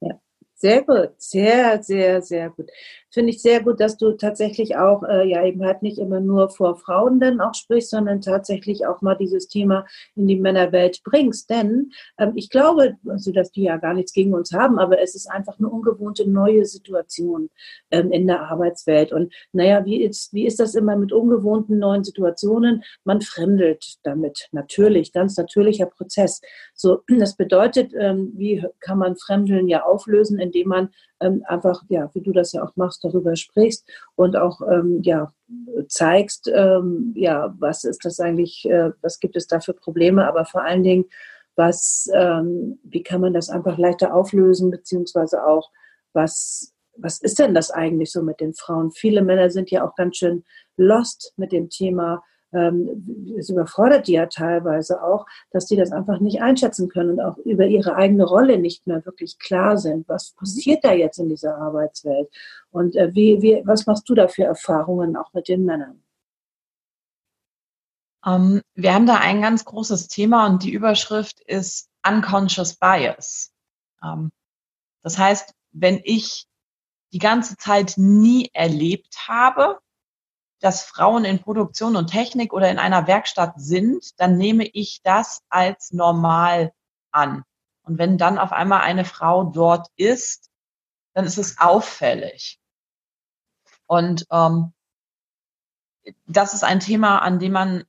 Ja, 0.00 0.20
Sehr 0.54 0.82
gut, 0.82 1.14
sehr, 1.18 1.82
sehr, 1.82 2.22
sehr 2.22 2.50
gut. 2.50 2.70
Finde 3.14 3.30
ich 3.30 3.42
sehr 3.42 3.62
gut, 3.62 3.78
dass 3.78 3.96
du 3.96 4.10
tatsächlich 4.16 4.76
auch, 4.76 5.04
äh, 5.04 5.28
ja, 5.28 5.44
eben 5.44 5.64
halt 5.64 5.82
nicht 5.82 5.98
immer 5.98 6.18
nur 6.18 6.50
vor 6.50 6.74
Frauen 6.74 7.20
dann 7.20 7.40
auch 7.40 7.54
sprichst, 7.54 7.90
sondern 7.90 8.20
tatsächlich 8.20 8.88
auch 8.88 9.02
mal 9.02 9.14
dieses 9.14 9.46
Thema 9.46 9.86
in 10.16 10.26
die 10.26 10.34
Männerwelt 10.34 11.00
bringst. 11.04 11.48
Denn 11.48 11.92
ähm, 12.18 12.32
ich 12.34 12.50
glaube, 12.50 12.96
also, 13.08 13.30
dass 13.30 13.52
die 13.52 13.62
ja 13.62 13.76
gar 13.76 13.94
nichts 13.94 14.12
gegen 14.12 14.34
uns 14.34 14.52
haben, 14.52 14.80
aber 14.80 15.00
es 15.00 15.14
ist 15.14 15.30
einfach 15.30 15.60
eine 15.60 15.68
ungewohnte 15.68 16.28
neue 16.28 16.64
Situation 16.64 17.50
ähm, 17.92 18.10
in 18.10 18.26
der 18.26 18.50
Arbeitswelt. 18.50 19.12
Und 19.12 19.32
naja, 19.52 19.84
wie 19.84 20.02
ist, 20.02 20.32
wie 20.32 20.44
ist 20.44 20.58
das 20.58 20.74
immer 20.74 20.96
mit 20.96 21.12
ungewohnten 21.12 21.78
neuen 21.78 22.02
Situationen? 22.02 22.82
Man 23.04 23.20
fremdelt 23.20 23.98
damit. 24.02 24.48
Natürlich, 24.50 25.12
ganz 25.12 25.36
natürlicher 25.36 25.86
Prozess. 25.86 26.40
So, 26.74 27.02
das 27.06 27.36
bedeutet, 27.36 27.92
ähm, 27.96 28.32
wie 28.34 28.66
kann 28.80 28.98
man 28.98 29.16
Fremdeln 29.16 29.68
ja 29.68 29.84
auflösen, 29.84 30.40
indem 30.40 30.66
man 30.66 30.88
einfach, 31.44 31.82
ja, 31.88 32.10
wie 32.14 32.20
du 32.20 32.32
das 32.32 32.52
ja 32.52 32.62
auch 32.62 32.76
machst, 32.76 33.04
darüber 33.04 33.36
sprichst 33.36 33.88
und 34.16 34.36
auch, 34.36 34.60
ähm, 34.62 35.00
ja, 35.02 35.32
zeigst, 35.88 36.50
ähm, 36.52 37.12
ja, 37.16 37.54
was 37.58 37.84
ist 37.84 38.04
das 38.04 38.20
eigentlich, 38.20 38.64
äh, 38.68 38.90
was 39.02 39.20
gibt 39.20 39.36
es 39.36 39.46
da 39.46 39.60
für 39.60 39.74
Probleme, 39.74 40.26
aber 40.26 40.44
vor 40.44 40.62
allen 40.62 40.82
Dingen, 40.82 41.04
was, 41.56 42.08
ähm, 42.14 42.78
wie 42.82 43.02
kann 43.02 43.20
man 43.20 43.32
das 43.32 43.48
einfach 43.48 43.78
leichter 43.78 44.14
auflösen, 44.14 44.70
beziehungsweise 44.70 45.44
auch, 45.46 45.70
was, 46.12 46.72
was 46.96 47.20
ist 47.20 47.38
denn 47.38 47.54
das 47.54 47.70
eigentlich 47.70 48.12
so 48.12 48.22
mit 48.22 48.40
den 48.40 48.54
Frauen? 48.54 48.92
Viele 48.92 49.22
Männer 49.22 49.50
sind 49.50 49.70
ja 49.70 49.86
auch 49.86 49.94
ganz 49.94 50.16
schön 50.16 50.44
lost 50.76 51.32
mit 51.36 51.52
dem 51.52 51.68
Thema 51.70 52.22
ähm, 52.54 53.34
es 53.38 53.50
überfordert 53.50 54.06
die 54.06 54.12
ja 54.12 54.26
teilweise 54.26 55.02
auch, 55.02 55.26
dass 55.50 55.66
die 55.66 55.76
das 55.76 55.92
einfach 55.92 56.20
nicht 56.20 56.42
einschätzen 56.42 56.88
können 56.88 57.10
und 57.10 57.20
auch 57.20 57.36
über 57.38 57.66
ihre 57.66 57.96
eigene 57.96 58.24
Rolle 58.24 58.58
nicht 58.58 58.86
mehr 58.86 59.04
wirklich 59.04 59.38
klar 59.38 59.76
sind. 59.76 60.08
Was 60.08 60.32
passiert 60.32 60.84
da 60.84 60.92
jetzt 60.92 61.18
in 61.18 61.28
dieser 61.28 61.56
Arbeitswelt? 61.58 62.28
Und 62.70 62.96
äh, 62.96 63.14
wie, 63.14 63.42
wie, 63.42 63.62
was 63.64 63.86
machst 63.86 64.08
du 64.08 64.14
da 64.14 64.28
für 64.28 64.44
Erfahrungen 64.44 65.16
auch 65.16 65.32
mit 65.32 65.48
den 65.48 65.64
Männern? 65.64 66.02
Um, 68.24 68.32
ähm, 68.56 68.62
wir 68.74 68.94
haben 68.94 69.06
da 69.06 69.16
ein 69.16 69.42
ganz 69.42 69.64
großes 69.64 70.08
Thema 70.08 70.46
und 70.46 70.62
die 70.62 70.72
Überschrift 70.72 71.40
ist 71.40 71.90
Unconscious 72.06 72.76
Bias. 72.76 73.52
Um, 74.00 74.10
ähm, 74.10 74.32
das 75.02 75.18
heißt, 75.18 75.54
wenn 75.72 76.00
ich 76.02 76.46
die 77.12 77.18
ganze 77.18 77.56
Zeit 77.56 77.94
nie 77.96 78.50
erlebt 78.54 79.28
habe, 79.28 79.78
dass 80.64 80.82
Frauen 80.82 81.26
in 81.26 81.40
Produktion 81.40 81.94
und 81.94 82.06
Technik 82.06 82.54
oder 82.54 82.70
in 82.70 82.78
einer 82.78 83.06
Werkstatt 83.06 83.52
sind, 83.56 84.18
dann 84.18 84.38
nehme 84.38 84.64
ich 84.64 85.02
das 85.02 85.42
als 85.50 85.92
normal 85.92 86.72
an. 87.10 87.44
Und 87.82 87.98
wenn 87.98 88.16
dann 88.16 88.38
auf 88.38 88.50
einmal 88.50 88.80
eine 88.80 89.04
Frau 89.04 89.44
dort 89.44 89.88
ist, 89.96 90.50
dann 91.12 91.26
ist 91.26 91.36
es 91.36 91.58
auffällig. 91.58 92.58
Und 93.86 94.26
ähm, 94.30 94.72
das 96.24 96.54
ist 96.54 96.64
ein 96.64 96.80
Thema, 96.80 97.18
an 97.18 97.38
dem 97.38 97.52
man 97.52 97.84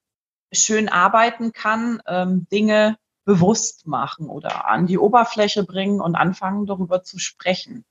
schön 0.51 0.89
arbeiten 0.89 1.53
kann, 1.53 2.01
ähm, 2.07 2.45
Dinge 2.51 2.97
bewusst 3.23 3.87
machen 3.87 4.27
oder 4.27 4.67
an 4.67 4.85
die 4.85 4.97
Oberfläche 4.97 5.63
bringen 5.63 6.01
und 6.01 6.15
anfangen, 6.15 6.65
darüber 6.65 7.03
zu 7.03 7.19
sprechen 7.19 7.85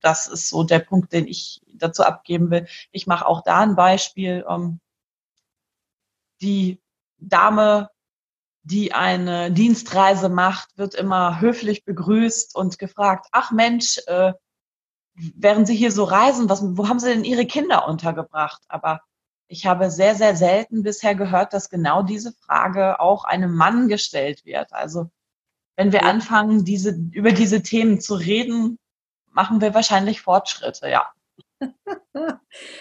das 0.00 0.26
ist 0.26 0.48
so 0.48 0.62
der 0.64 0.78
Punkt, 0.78 1.12
den 1.12 1.26
ich 1.26 1.60
dazu 1.74 2.04
abgeben 2.04 2.50
will. 2.50 2.66
Ich 2.92 3.06
mache 3.06 3.26
auch 3.26 3.42
da 3.42 3.60
ein 3.60 3.76
Beispiel. 3.76 4.44
Ähm, 4.48 4.80
die 6.40 6.80
Dame, 7.18 7.90
die 8.62 8.92
eine 8.92 9.50
Dienstreise 9.50 10.28
macht, 10.28 10.76
wird 10.76 10.94
immer 10.94 11.40
höflich 11.40 11.84
begrüßt 11.84 12.54
und 12.54 12.78
gefragt, 12.78 13.26
ach 13.32 13.50
Mensch, 13.50 13.98
äh, 14.06 14.32
während 15.14 15.66
Sie 15.66 15.74
hier 15.74 15.92
so 15.92 16.04
reisen, 16.04 16.48
was, 16.48 16.62
wo 16.62 16.88
haben 16.88 17.00
Sie 17.00 17.08
denn 17.08 17.24
Ihre 17.24 17.46
Kinder 17.46 17.88
untergebracht? 17.88 18.62
Aber 18.68 19.00
ich 19.48 19.66
habe 19.66 19.90
sehr, 19.90 20.14
sehr 20.14 20.36
selten 20.36 20.82
bisher 20.82 21.14
gehört, 21.14 21.54
dass 21.54 21.70
genau 21.70 22.02
diese 22.02 22.32
Frage 22.32 23.00
auch 23.00 23.24
einem 23.24 23.54
Mann 23.54 23.88
gestellt 23.88 24.44
wird. 24.44 24.72
Also 24.72 25.10
wenn 25.76 25.92
wir 25.92 26.04
anfangen, 26.04 26.64
diese, 26.64 26.90
über 27.12 27.32
diese 27.32 27.62
Themen 27.62 28.00
zu 28.00 28.14
reden, 28.14 28.78
machen 29.38 29.60
wir 29.60 29.72
wahrscheinlich 29.72 30.20
Fortschritte, 30.20 30.88
ja. 30.88 31.06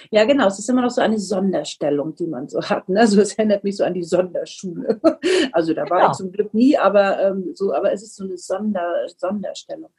Ja, 0.09 0.25
genau. 0.25 0.47
Es 0.47 0.57
ist 0.57 0.69
immer 0.69 0.81
noch 0.81 0.89
so 0.89 1.01
eine 1.01 1.19
Sonderstellung, 1.19 2.15
die 2.15 2.25
man 2.25 2.49
so 2.49 2.61
hat. 2.63 2.89
Ne? 2.89 2.99
Also 2.99 3.21
es 3.21 3.33
erinnert 3.33 3.63
mich 3.63 3.77
so 3.77 3.83
an 3.83 3.93
die 3.93 4.03
Sonderschule. 4.03 4.99
Also 5.51 5.73
da 5.73 5.87
war 5.89 5.99
genau. 5.99 6.11
ich 6.11 6.17
zum 6.17 6.31
Glück 6.31 6.53
nie, 6.53 6.77
aber 6.77 7.19
ähm, 7.19 7.51
so, 7.53 7.73
aber 7.73 7.91
es 7.91 8.01
ist 8.01 8.15
so 8.15 8.23
eine 8.23 8.37
Sonder, 8.37 9.07
Sonderstellung. 9.17 9.91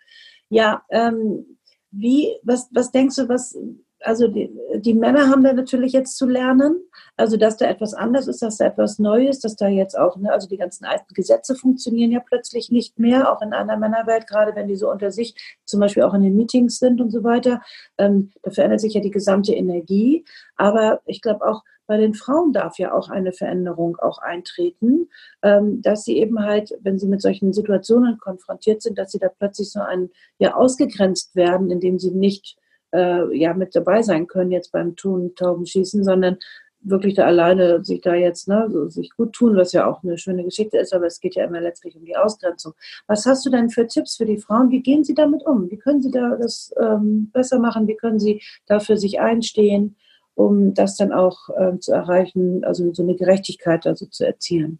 Ja, 0.48 0.82
ähm, 0.90 1.58
wie, 1.90 2.36
was, 2.42 2.68
was 2.72 2.90
denkst 2.90 3.16
du, 3.16 3.28
was, 3.28 3.56
also 4.00 4.28
die, 4.28 4.50
die 4.76 4.94
Männer 4.94 5.28
haben 5.28 5.42
da 5.42 5.52
natürlich 5.52 5.92
jetzt 5.92 6.16
zu 6.16 6.26
lernen, 6.26 6.76
also 7.16 7.36
dass 7.36 7.56
da 7.56 7.66
etwas 7.66 7.94
anders 7.94 8.28
ist, 8.28 8.42
dass 8.42 8.58
da 8.58 8.66
etwas 8.66 8.98
Neues, 8.98 9.40
dass 9.40 9.56
da 9.56 9.68
jetzt 9.68 9.98
auch, 9.98 10.16
ne, 10.16 10.32
also 10.32 10.48
die 10.48 10.56
ganzen 10.56 10.84
alten 10.84 11.12
Gesetze 11.14 11.54
funktionieren 11.54 12.12
ja 12.12 12.20
plötzlich 12.20 12.70
nicht 12.70 12.98
mehr, 12.98 13.32
auch 13.32 13.42
in 13.42 13.52
einer 13.52 13.76
Männerwelt, 13.76 14.26
gerade 14.26 14.54
wenn 14.54 14.68
die 14.68 14.76
so 14.76 14.90
unter 14.90 15.10
sich 15.10 15.34
zum 15.64 15.80
Beispiel 15.80 16.04
auch 16.04 16.14
in 16.14 16.22
den 16.22 16.36
Meetings 16.36 16.78
sind 16.78 17.00
und 17.00 17.10
so 17.10 17.24
weiter. 17.24 17.60
Ähm, 17.98 18.30
da 18.42 18.50
verändert 18.50 18.80
sich 18.80 18.94
ja 18.94 19.00
die 19.00 19.10
gesamte 19.10 19.52
Energie. 19.52 20.24
Aber 20.56 21.00
ich 21.04 21.20
glaube 21.20 21.46
auch, 21.46 21.64
bei 21.86 21.96
den 21.96 22.12
Frauen 22.14 22.52
darf 22.52 22.78
ja 22.78 22.92
auch 22.92 23.08
eine 23.08 23.32
Veränderung 23.32 23.96
auch 23.96 24.18
eintreten, 24.18 25.08
ähm, 25.42 25.80
dass 25.80 26.04
sie 26.04 26.18
eben 26.18 26.40
halt, 26.40 26.74
wenn 26.82 26.98
sie 26.98 27.08
mit 27.08 27.22
solchen 27.22 27.52
Situationen 27.54 28.18
konfrontiert 28.18 28.82
sind, 28.82 28.98
dass 28.98 29.10
sie 29.10 29.18
da 29.18 29.28
plötzlich 29.28 29.72
so 29.72 29.80
ein, 29.80 30.10
ja, 30.38 30.54
ausgegrenzt 30.54 31.34
werden, 31.34 31.70
indem 31.70 31.98
sie 31.98 32.10
nicht 32.10 32.58
äh, 32.92 33.36
ja 33.36 33.54
mit 33.54 33.74
dabei 33.74 34.02
sein 34.02 34.26
können 34.26 34.52
jetzt 34.52 34.72
beim 34.72 34.96
Tun 34.96 35.34
Taubenschießen, 35.34 36.04
sondern 36.04 36.38
wirklich 36.80 37.14
da 37.14 37.26
alleine 37.26 37.84
sich 37.84 38.00
da 38.00 38.14
jetzt 38.14 38.48
ne, 38.48 38.68
so 38.70 38.88
sich 38.88 39.10
gut 39.16 39.32
tun, 39.32 39.56
was 39.56 39.72
ja 39.72 39.86
auch 39.86 40.02
eine 40.02 40.18
schöne 40.18 40.44
Geschichte 40.44 40.78
ist, 40.78 40.92
aber 40.92 41.06
es 41.06 41.20
geht 41.20 41.34
ja 41.34 41.44
immer 41.44 41.60
letztlich 41.60 41.96
um 41.96 42.04
die 42.04 42.16
Ausgrenzung. 42.16 42.74
Was 43.06 43.26
hast 43.26 43.44
du 43.44 43.50
denn 43.50 43.70
für 43.70 43.86
Tipps 43.86 44.16
für 44.16 44.26
die 44.26 44.38
Frauen? 44.38 44.70
Wie 44.70 44.80
gehen 44.80 45.04
sie 45.04 45.14
damit 45.14 45.44
um? 45.44 45.70
Wie 45.70 45.78
können 45.78 46.02
sie 46.02 46.10
da 46.10 46.36
das 46.36 46.72
ähm, 46.80 47.30
besser 47.32 47.58
machen? 47.58 47.88
Wie 47.88 47.96
können 47.96 48.20
sie 48.20 48.42
dafür 48.66 48.96
sich 48.96 49.20
einstehen, 49.20 49.96
um 50.34 50.74
das 50.74 50.96
dann 50.96 51.12
auch 51.12 51.48
ähm, 51.58 51.80
zu 51.80 51.92
erreichen, 51.92 52.64
also 52.64 52.92
so 52.94 53.02
eine 53.02 53.16
Gerechtigkeit 53.16 53.86
also 53.86 54.06
zu 54.06 54.24
erzielen? 54.24 54.78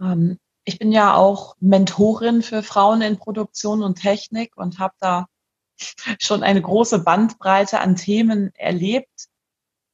Ähm, 0.00 0.38
ich 0.64 0.78
bin 0.78 0.92
ja 0.92 1.14
auch 1.14 1.54
Mentorin 1.60 2.42
für 2.42 2.62
Frauen 2.62 3.02
in 3.02 3.18
Produktion 3.18 3.82
und 3.82 4.00
Technik 4.00 4.56
und 4.56 4.78
habe 4.78 4.94
da 5.00 5.26
schon 6.20 6.42
eine 6.42 6.62
große 6.62 7.00
Bandbreite 7.00 7.80
an 7.80 7.96
Themen 7.96 8.54
erlebt. 8.54 9.28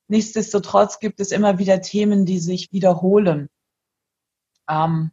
Nichtsdestotrotz 0.08 0.98
gibt 0.98 1.20
es 1.20 1.32
immer 1.32 1.58
wieder 1.58 1.80
Themen, 1.80 2.26
die 2.26 2.38
sich 2.38 2.72
wiederholen. 2.72 3.48
Ähm, 4.68 5.12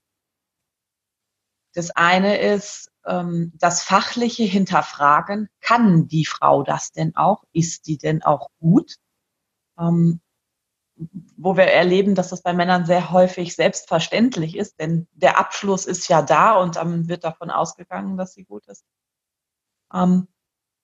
das 1.74 1.92
eine 1.92 2.38
ist 2.40 2.92
ähm, 3.06 3.54
das 3.56 3.84
fachliche 3.84 4.44
Hinterfragen. 4.44 5.50
Kann 5.62 6.08
die 6.08 6.25
Frau 6.25 6.63
das 6.63 6.92
denn 6.92 7.16
auch? 7.16 7.44
Ist 7.54 7.88
die 7.88 7.98
denn 7.98 8.24
auch 8.24 8.50
gut? 8.60 8.96
Ähm, 9.80 10.22
wo 11.38 11.58
wir 11.58 11.66
erleben, 11.66 12.16
dass 12.16 12.30
das 12.30 12.44
bei 12.44 12.54
Männern 12.54 12.86
sehr 12.86 13.12
häufig 13.12 13.56
selbstverständlich 13.56 14.56
ist, 14.56 14.80
denn 14.80 15.08
der 15.13 15.40
Abschluss 15.40 15.86
ist 15.86 16.08
ja 16.10 16.22
da 16.22 16.58
und 16.58 16.75
dann 16.75 17.08
wird 17.08 17.24
davon 17.24 17.50
ausgegangen, 17.50 18.18
dass 18.18 18.34
sie 18.34 18.44
gut 18.44 18.68
ist. 18.68 18.86
Ähm, 19.94 20.28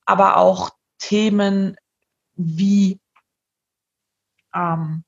aber 0.08 0.38
auch 0.38 0.72
Themen 0.98 1.78
wie 2.36 3.00
ähm, 4.56 5.04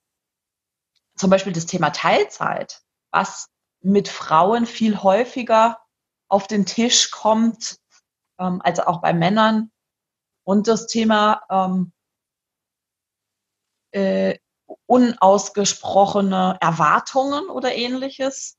zum 1.16 1.30
Beispiel 1.30 1.54
das 1.54 1.66
Thema 1.66 1.90
Teilzeit, 1.90 2.82
was 3.12 3.50
mit 3.82 4.10
Frauen 4.10 4.66
viel 4.66 5.02
häufiger 5.02 5.80
auf 6.28 6.48
den 6.48 6.66
Tisch 6.66 7.12
kommt 7.12 7.80
ähm, 8.38 8.62
als 8.64 8.80
auch 8.80 9.02
bei 9.02 9.14
Männern. 9.14 9.72
Und 10.44 10.68
das 10.68 10.88
Thema 10.88 11.42
ähm, 11.50 11.94
äh, 13.92 14.38
unausgesprochene 14.86 16.58
Erwartungen 16.60 17.50
oder 17.50 17.74
ähnliches. 17.74 18.58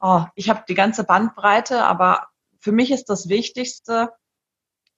Oh, 0.00 0.24
ich 0.34 0.50
habe 0.50 0.64
die 0.68 0.74
ganze 0.74 1.04
Bandbreite, 1.04 1.84
aber 1.84 2.28
für 2.58 2.72
mich 2.72 2.90
ist 2.90 3.08
das 3.08 3.28
Wichtigste, 3.28 4.12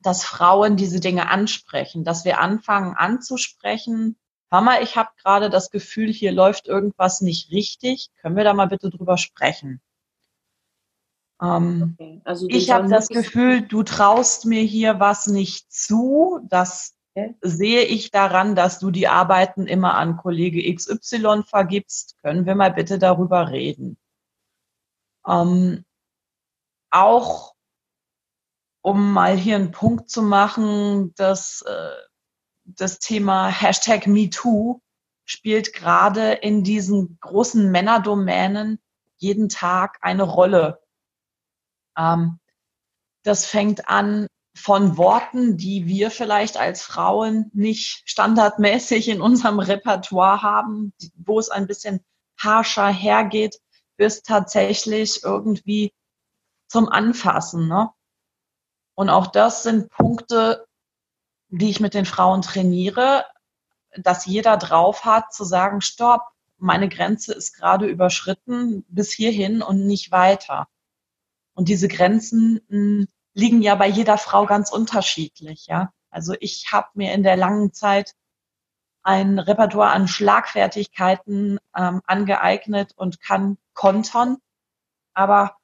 dass 0.05 0.25
Frauen 0.25 0.77
diese 0.77 1.01
Dinge 1.01 1.31
ansprechen, 1.31 2.05
dass 2.05 2.25
wir 2.25 2.39
anfangen 2.39 2.95
anzusprechen. 2.95 4.17
Mama, 4.51 4.81
ich 4.81 4.97
habe 4.97 5.11
gerade 5.23 5.49
das 5.49 5.71
Gefühl, 5.71 6.13
hier 6.13 6.31
läuft 6.31 6.69
irgendwas 6.69 7.23
nicht 7.23 7.51
richtig. 7.51 8.11
Können 8.21 8.37
wir 8.37 8.45
da 8.45 8.53
mal 8.53 8.69
bitte 8.69 8.91
drüber 8.91 9.17
sprechen? 9.17 9.81
Ähm, 11.43 11.97
okay. 11.99 12.21
also 12.25 12.47
ich 12.49 12.71
habe 12.71 12.89
das 12.89 13.09
Gefühl, 13.09 13.63
du 13.63 13.83
traust 13.83 14.45
mir 14.45 14.63
hier 14.63 15.01
was 15.01 15.27
nicht 15.27 15.73
zu. 15.73 16.41
Das 16.49 16.95
okay. 17.15 17.35
sehe 17.41 17.83
ich 17.83 18.11
daran, 18.11 18.55
dass 18.55 18.79
du 18.79 18.91
die 18.91 19.09
Arbeiten 19.09 19.67
immer 19.67 19.95
an 19.95 20.19
Kollege 20.19 20.73
XY 20.75 21.45
vergibst. 21.47 22.17
Können 22.23 22.45
wir 22.45 22.55
mal 22.55 22.73
bitte 22.73 22.99
darüber 22.99 23.51
reden? 23.51 23.97
Ähm, 25.27 25.85
auch 26.91 27.54
um 28.85 29.13
mal 29.13 29.35
hier 29.35 29.57
einen 29.57 29.71
Punkt 29.71 30.11
zu 30.11 30.21
machen, 30.21 31.15
dass 31.15 31.63
äh, 31.63 31.91
das 32.67 32.99
Thema 32.99 33.49
Hashtag 33.49 34.07
MeToo 34.07 34.83
spielt 35.25 35.73
gerade 35.73 36.33
in 36.33 36.65
diesen 36.65 37.17
großen 37.21 37.71
Männerdomänen 37.71 38.79
jeden 39.17 39.49
Tag 39.49 39.97
eine 40.03 40.25
Rolle. 40.25 40.83
Ähm, 41.97 42.39
das 43.23 43.47
fängt 43.47 43.89
an 43.89 44.27
von 44.55 44.99
Worten, 44.99 45.57
die 45.57 45.87
wir 45.87 46.11
vielleicht 46.11 46.59
als 46.59 46.83
Frauen 46.83 47.51
nicht 47.55 48.03
standardmäßig 48.05 49.09
in 49.09 49.23
unserem 49.23 49.61
Repertoire 49.61 50.43
haben, 50.43 50.93
wo 51.17 51.39
es 51.39 51.49
ein 51.49 51.67
bisschen 51.67 52.05
harscher 52.39 52.89
hergeht, 52.89 53.61
bis 53.97 54.23
tatsächlich 54.23 55.25
irgendwie 55.25 55.95
zum 56.69 56.91
Anfassen. 56.91 57.67
Ne? 57.67 57.89
Und 58.95 59.11
auch 59.11 59.27
das 59.27 59.63
sind 59.63 59.91
Punkte, 59.91 60.67
die 61.49 61.71
ich 61.71 61.81
mit 61.81 61.95
den 61.95 62.07
Frauen 62.07 62.43
trainiere, 62.43 63.25
dass 63.97 64.27
jeder 64.27 64.57
drauf 64.57 65.05
hat, 65.05 65.33
zu 65.33 65.45
sagen, 65.45 65.81
stopp, 65.81 66.23
meine 66.57 66.89
Grenze 66.89 67.35
ist 67.35 67.55
gerade 67.55 67.87
überschritten 67.87 68.85
bis 68.89 69.13
hierhin 69.13 69.63
und 69.63 69.87
nicht 69.87 70.11
weiter. 70.11 70.69
Und 71.55 71.69
diese 71.69 71.89
Grenzen 71.89 72.61
hm, 72.69 73.09
liegen 73.35 73.63
ja 73.63 73.75
bei 73.75 73.89
jeder 73.89 74.19
Frau 74.19 74.47
ganz 74.47 74.71
unterschiedlich, 74.71 75.67
ja. 75.67 75.93
Also 76.11 76.35
ich 76.39 76.73
habe 76.73 76.89
mir 76.95 77.13
in 77.13 77.25
der 77.25 77.37
langen 77.37 77.73
Zeit 77.73 78.15
ein 79.03 79.39
Repertoire 79.39 79.91
an 79.91 80.09
Schlagfertigkeiten 80.09 81.59
ähm, 81.77 82.03
angeeignet 82.07 82.93
und 82.97 83.21
kann 83.21 83.59
kontern. 83.75 84.39
Aber 85.13 85.57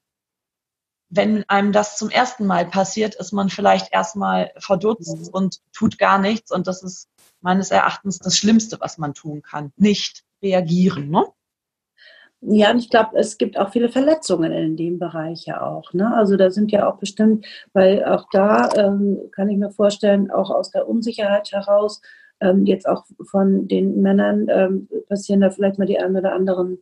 wenn 1.11 1.45
einem 1.49 1.73
das 1.73 1.97
zum 1.99 2.09
ersten 2.09 2.47
Mal 2.47 2.67
passiert, 2.67 3.17
ist 3.17 3.33
man 3.33 3.51
vielleicht 3.51 3.93
erstmal 3.93 4.53
verdutzt 4.59 5.19
mhm. 5.19 5.29
und 5.33 5.59
tut 5.73 5.99
gar 5.99 6.19
nichts. 6.19 6.53
Und 6.53 6.67
das 6.67 6.83
ist 6.83 7.09
meines 7.41 7.71
Erachtens 7.71 8.19
das 8.19 8.37
Schlimmste, 8.37 8.79
was 8.81 8.97
man 8.97 9.13
tun 9.13 9.43
kann. 9.43 9.73
Nicht 9.77 10.25
reagieren. 10.43 11.11
Ne? 11.11 11.27
Ja, 12.43 12.71
und 12.71 12.79
ich 12.79 12.89
glaube, 12.89 13.19
es 13.19 13.37
gibt 13.37 13.59
auch 13.59 13.71
viele 13.71 13.91
Verletzungen 13.91 14.53
in 14.53 14.77
dem 14.77 14.99
Bereich 14.99 15.45
ja 15.47 15.61
auch. 15.61 15.93
Ne? 15.93 16.15
Also 16.15 16.37
da 16.37 16.51
sind 16.51 16.71
ja 16.71 16.89
auch 16.89 16.99
bestimmt, 16.99 17.45
weil 17.73 18.05
auch 18.05 18.27
da 18.33 18.71
ähm, 18.77 19.19
kann 19.33 19.49
ich 19.49 19.59
mir 19.59 19.71
vorstellen, 19.71 20.31
auch 20.31 20.51
aus 20.51 20.71
der 20.71 20.89
Unsicherheit 20.89 21.53
heraus, 21.53 22.01
ähm, 22.41 22.65
jetzt 22.65 22.89
auch 22.89 23.05
von 23.29 23.69
den 23.69 24.01
Männern 24.01 24.47
ähm, 24.49 24.89
passieren 25.09 25.41
da 25.41 25.51
vielleicht 25.51 25.79
mal 25.79 25.87
die 25.87 25.99
ein 25.99 26.17
oder 26.17 26.33
anderen 26.33 26.79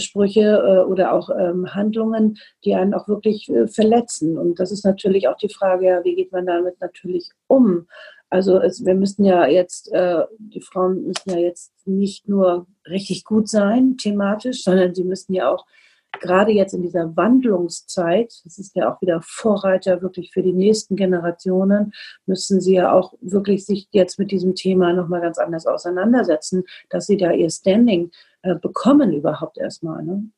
Sprüche 0.00 0.40
äh, 0.40 0.88
oder 0.88 1.12
auch 1.12 1.30
ähm, 1.30 1.74
Handlungen, 1.74 2.38
die 2.64 2.74
einen 2.74 2.94
auch 2.94 3.08
wirklich 3.08 3.48
äh, 3.48 3.66
verletzen. 3.66 4.38
Und 4.38 4.60
das 4.60 4.72
ist 4.72 4.84
natürlich 4.84 5.28
auch 5.28 5.36
die 5.36 5.52
Frage, 5.52 5.86
ja, 5.86 6.04
wie 6.04 6.14
geht 6.14 6.32
man 6.32 6.46
damit 6.46 6.80
natürlich 6.80 7.30
um? 7.46 7.86
Also 8.30 8.60
es, 8.60 8.84
wir 8.84 8.94
müssen 8.94 9.24
ja 9.24 9.46
jetzt, 9.46 9.92
äh, 9.92 10.24
die 10.38 10.60
Frauen 10.60 11.06
müssen 11.06 11.30
ja 11.30 11.38
jetzt 11.38 11.72
nicht 11.86 12.28
nur 12.28 12.66
richtig 12.86 13.24
gut 13.24 13.48
sein, 13.48 13.96
thematisch, 13.96 14.62
sondern 14.64 14.94
sie 14.94 15.04
müssen 15.04 15.32
ja 15.32 15.50
auch 15.50 15.64
gerade 16.12 16.52
jetzt 16.52 16.74
in 16.74 16.82
dieser 16.82 17.16
Wandlungszeit, 17.16 18.32
das 18.44 18.58
ist 18.58 18.74
ja 18.74 18.92
auch 18.92 19.00
wieder 19.00 19.20
Vorreiter 19.22 20.02
wirklich 20.02 20.32
für 20.32 20.42
die 20.42 20.52
nächsten 20.52 20.96
Generationen, 20.96 21.92
müssen 22.26 22.60
sie 22.60 22.74
ja 22.74 22.92
auch 22.92 23.14
wirklich 23.20 23.64
sich 23.64 23.88
jetzt 23.90 24.18
mit 24.18 24.30
diesem 24.30 24.54
Thema 24.54 24.92
nochmal 24.92 25.20
ganz 25.20 25.38
anders 25.38 25.66
auseinandersetzen, 25.66 26.64
dass 26.88 27.06
sie 27.06 27.16
da 27.16 27.32
ihr 27.32 27.50
Standing 27.50 28.10
äh, 28.42 28.54
bekommen 28.54 29.12
überhaupt 29.12 29.58
erstmal. 29.58 30.02
Ne? 30.02 30.30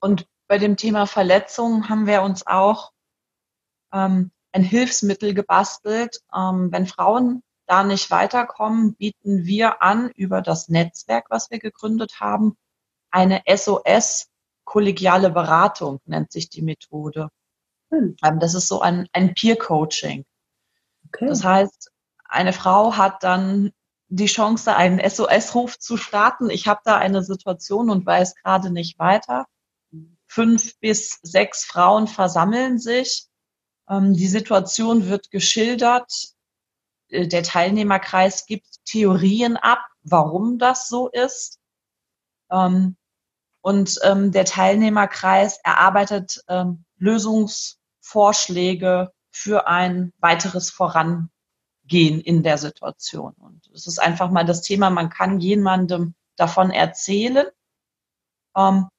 Und 0.00 0.26
bei 0.48 0.58
dem 0.58 0.76
Thema 0.76 1.06
Verletzungen 1.06 1.88
haben 1.88 2.06
wir 2.06 2.22
uns 2.22 2.46
auch 2.46 2.92
ähm, 3.92 4.30
ein 4.52 4.62
Hilfsmittel 4.62 5.34
gebastelt. 5.34 6.20
Ähm, 6.34 6.70
wenn 6.70 6.86
Frauen 6.86 7.42
da 7.66 7.82
nicht 7.82 8.10
weiterkommen, 8.10 8.94
bieten 8.94 9.44
wir 9.44 9.82
an 9.82 10.10
über 10.10 10.42
das 10.42 10.68
Netzwerk, 10.68 11.26
was 11.30 11.50
wir 11.50 11.58
gegründet 11.58 12.20
haben, 12.20 12.56
eine 13.10 13.42
SOS 13.48 14.28
kollegiale 14.64 15.30
Beratung 15.30 16.00
nennt 16.06 16.32
sich 16.32 16.48
die 16.48 16.62
Methode. 16.62 17.28
Hm. 17.90 18.16
Ähm, 18.22 18.40
das 18.40 18.54
ist 18.54 18.68
so 18.68 18.80
ein, 18.80 19.08
ein 19.12 19.34
Peer-Coaching. 19.34 20.24
Okay. 21.08 21.26
Das 21.26 21.44
heißt, 21.44 21.90
eine 22.24 22.52
Frau 22.52 22.96
hat 22.96 23.22
dann 23.22 23.72
die 24.08 24.26
Chance, 24.26 24.74
einen 24.76 24.98
SOS-Ruf 24.98 25.78
zu 25.78 25.96
starten. 25.96 26.50
Ich 26.50 26.66
habe 26.68 26.80
da 26.84 26.96
eine 26.96 27.22
Situation 27.22 27.90
und 27.90 28.06
weiß 28.06 28.34
gerade 28.36 28.70
nicht 28.70 28.98
weiter. 28.98 29.46
Fünf 30.26 30.78
bis 30.80 31.18
sechs 31.22 31.64
Frauen 31.64 32.06
versammeln 32.06 32.78
sich. 32.78 33.26
Ähm, 33.88 34.14
die 34.14 34.28
Situation 34.28 35.06
wird 35.08 35.30
geschildert. 35.30 36.34
Äh, 37.08 37.28
der 37.28 37.42
Teilnehmerkreis 37.42 38.46
gibt 38.46 38.84
Theorien 38.84 39.56
ab, 39.56 39.84
warum 40.02 40.58
das 40.58 40.88
so 40.88 41.08
ist. 41.08 41.58
Ähm, 42.50 42.96
und 43.64 43.98
ähm, 44.02 44.30
der 44.30 44.44
Teilnehmerkreis 44.44 45.58
erarbeitet 45.64 46.44
ähm, 46.48 46.84
Lösungsvorschläge 46.98 49.10
für 49.30 49.66
ein 49.66 50.12
weiteres 50.18 50.70
Vorangehen 50.70 51.30
in 51.88 52.42
der 52.42 52.58
Situation. 52.58 53.32
Und 53.38 53.66
es 53.72 53.86
ist 53.86 53.98
einfach 53.98 54.30
mal 54.30 54.44
das 54.44 54.60
Thema, 54.60 54.90
man 54.90 55.08
kann 55.08 55.40
jemandem 55.40 56.14
davon 56.36 56.70
erzählen 56.70 57.46
ähm, 58.54 58.90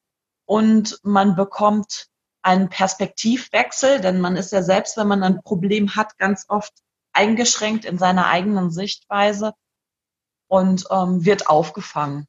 und 0.45 0.99
man 1.04 1.36
bekommt 1.36 2.08
einen 2.41 2.69
Perspektivwechsel, 2.69 4.01
denn 4.01 4.19
man 4.19 4.36
ist 4.36 4.51
ja 4.51 4.63
selbst, 4.63 4.97
wenn 4.97 5.08
man 5.08 5.21
ein 5.21 5.43
Problem 5.43 5.95
hat, 5.95 6.17
ganz 6.17 6.45
oft 6.47 6.73
eingeschränkt 7.13 7.86
in 7.86 7.99
seiner 7.99 8.25
eigenen 8.25 8.71
Sichtweise 8.71 9.54
und 10.47 10.86
ähm, 10.89 11.23
wird 11.23 11.49
aufgefangen. 11.49 12.28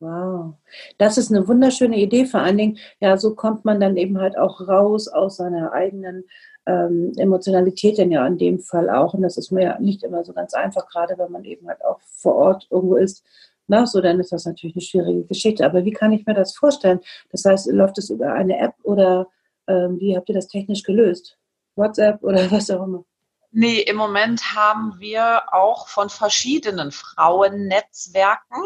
Wow, 0.00 0.54
das 0.98 1.18
ist 1.18 1.32
eine 1.32 1.48
wunderschöne 1.48 1.96
Idee. 1.98 2.24
Vor 2.24 2.40
allen 2.40 2.56
Dingen, 2.56 2.78
ja, 3.00 3.16
so 3.16 3.34
kommt 3.34 3.64
man 3.64 3.80
dann 3.80 3.96
eben 3.96 4.20
halt 4.20 4.38
auch 4.38 4.60
raus 4.68 5.08
aus 5.08 5.38
seiner 5.38 5.72
eigenen 5.72 6.24
ähm, 6.66 7.12
Emotionalität, 7.16 7.98
denn 7.98 8.12
ja 8.12 8.24
in 8.26 8.38
dem 8.38 8.60
Fall 8.60 8.90
auch. 8.90 9.14
Und 9.14 9.22
das 9.22 9.36
ist 9.38 9.50
mir 9.50 9.64
ja 9.64 9.78
nicht 9.80 10.04
immer 10.04 10.24
so 10.24 10.32
ganz 10.32 10.54
einfach, 10.54 10.86
gerade 10.88 11.18
wenn 11.18 11.32
man 11.32 11.44
eben 11.44 11.66
halt 11.66 11.84
auch 11.84 12.00
vor 12.02 12.36
Ort 12.36 12.68
irgendwo 12.70 12.94
ist. 12.96 13.24
Na, 13.66 13.86
so 13.86 14.00
dann 14.00 14.20
ist 14.20 14.30
das 14.32 14.46
natürlich 14.46 14.76
eine 14.76 14.82
schwierige 14.82 15.24
Geschichte. 15.24 15.64
Aber 15.66 15.84
wie 15.84 15.92
kann 15.92 16.12
ich 16.12 16.26
mir 16.26 16.34
das 16.34 16.56
vorstellen? 16.56 17.00
Das 17.30 17.44
heißt, 17.44 17.66
läuft 17.72 17.98
es 17.98 18.08
über 18.10 18.32
eine 18.32 18.58
App 18.58 18.74
oder 18.84 19.28
ähm, 19.66 19.98
wie 19.98 20.16
habt 20.16 20.28
ihr 20.28 20.34
das 20.34 20.46
technisch 20.46 20.84
gelöst? 20.84 21.38
WhatsApp 21.74 22.22
oder 22.22 22.50
was 22.52 22.70
auch 22.70 22.84
immer? 22.84 23.04
Nee, 23.50 23.80
im 23.80 23.96
Moment 23.96 24.54
haben 24.54 24.94
wir 24.98 25.42
auch 25.52 25.88
von 25.88 26.08
verschiedenen 26.08 26.92
Frauennetzwerken 26.92 28.62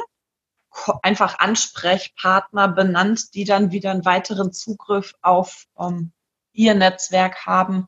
einfach 1.03 1.39
Ansprechpartner 1.39 2.69
benannt, 2.69 3.35
die 3.35 3.45
dann 3.45 3.73
wieder 3.73 3.91
einen 3.91 4.05
weiteren 4.05 4.53
Zugriff 4.53 5.15
auf 5.23 5.67
ähm, 5.79 6.13
ihr 6.53 6.75
Netzwerk 6.75 7.47
haben. 7.47 7.87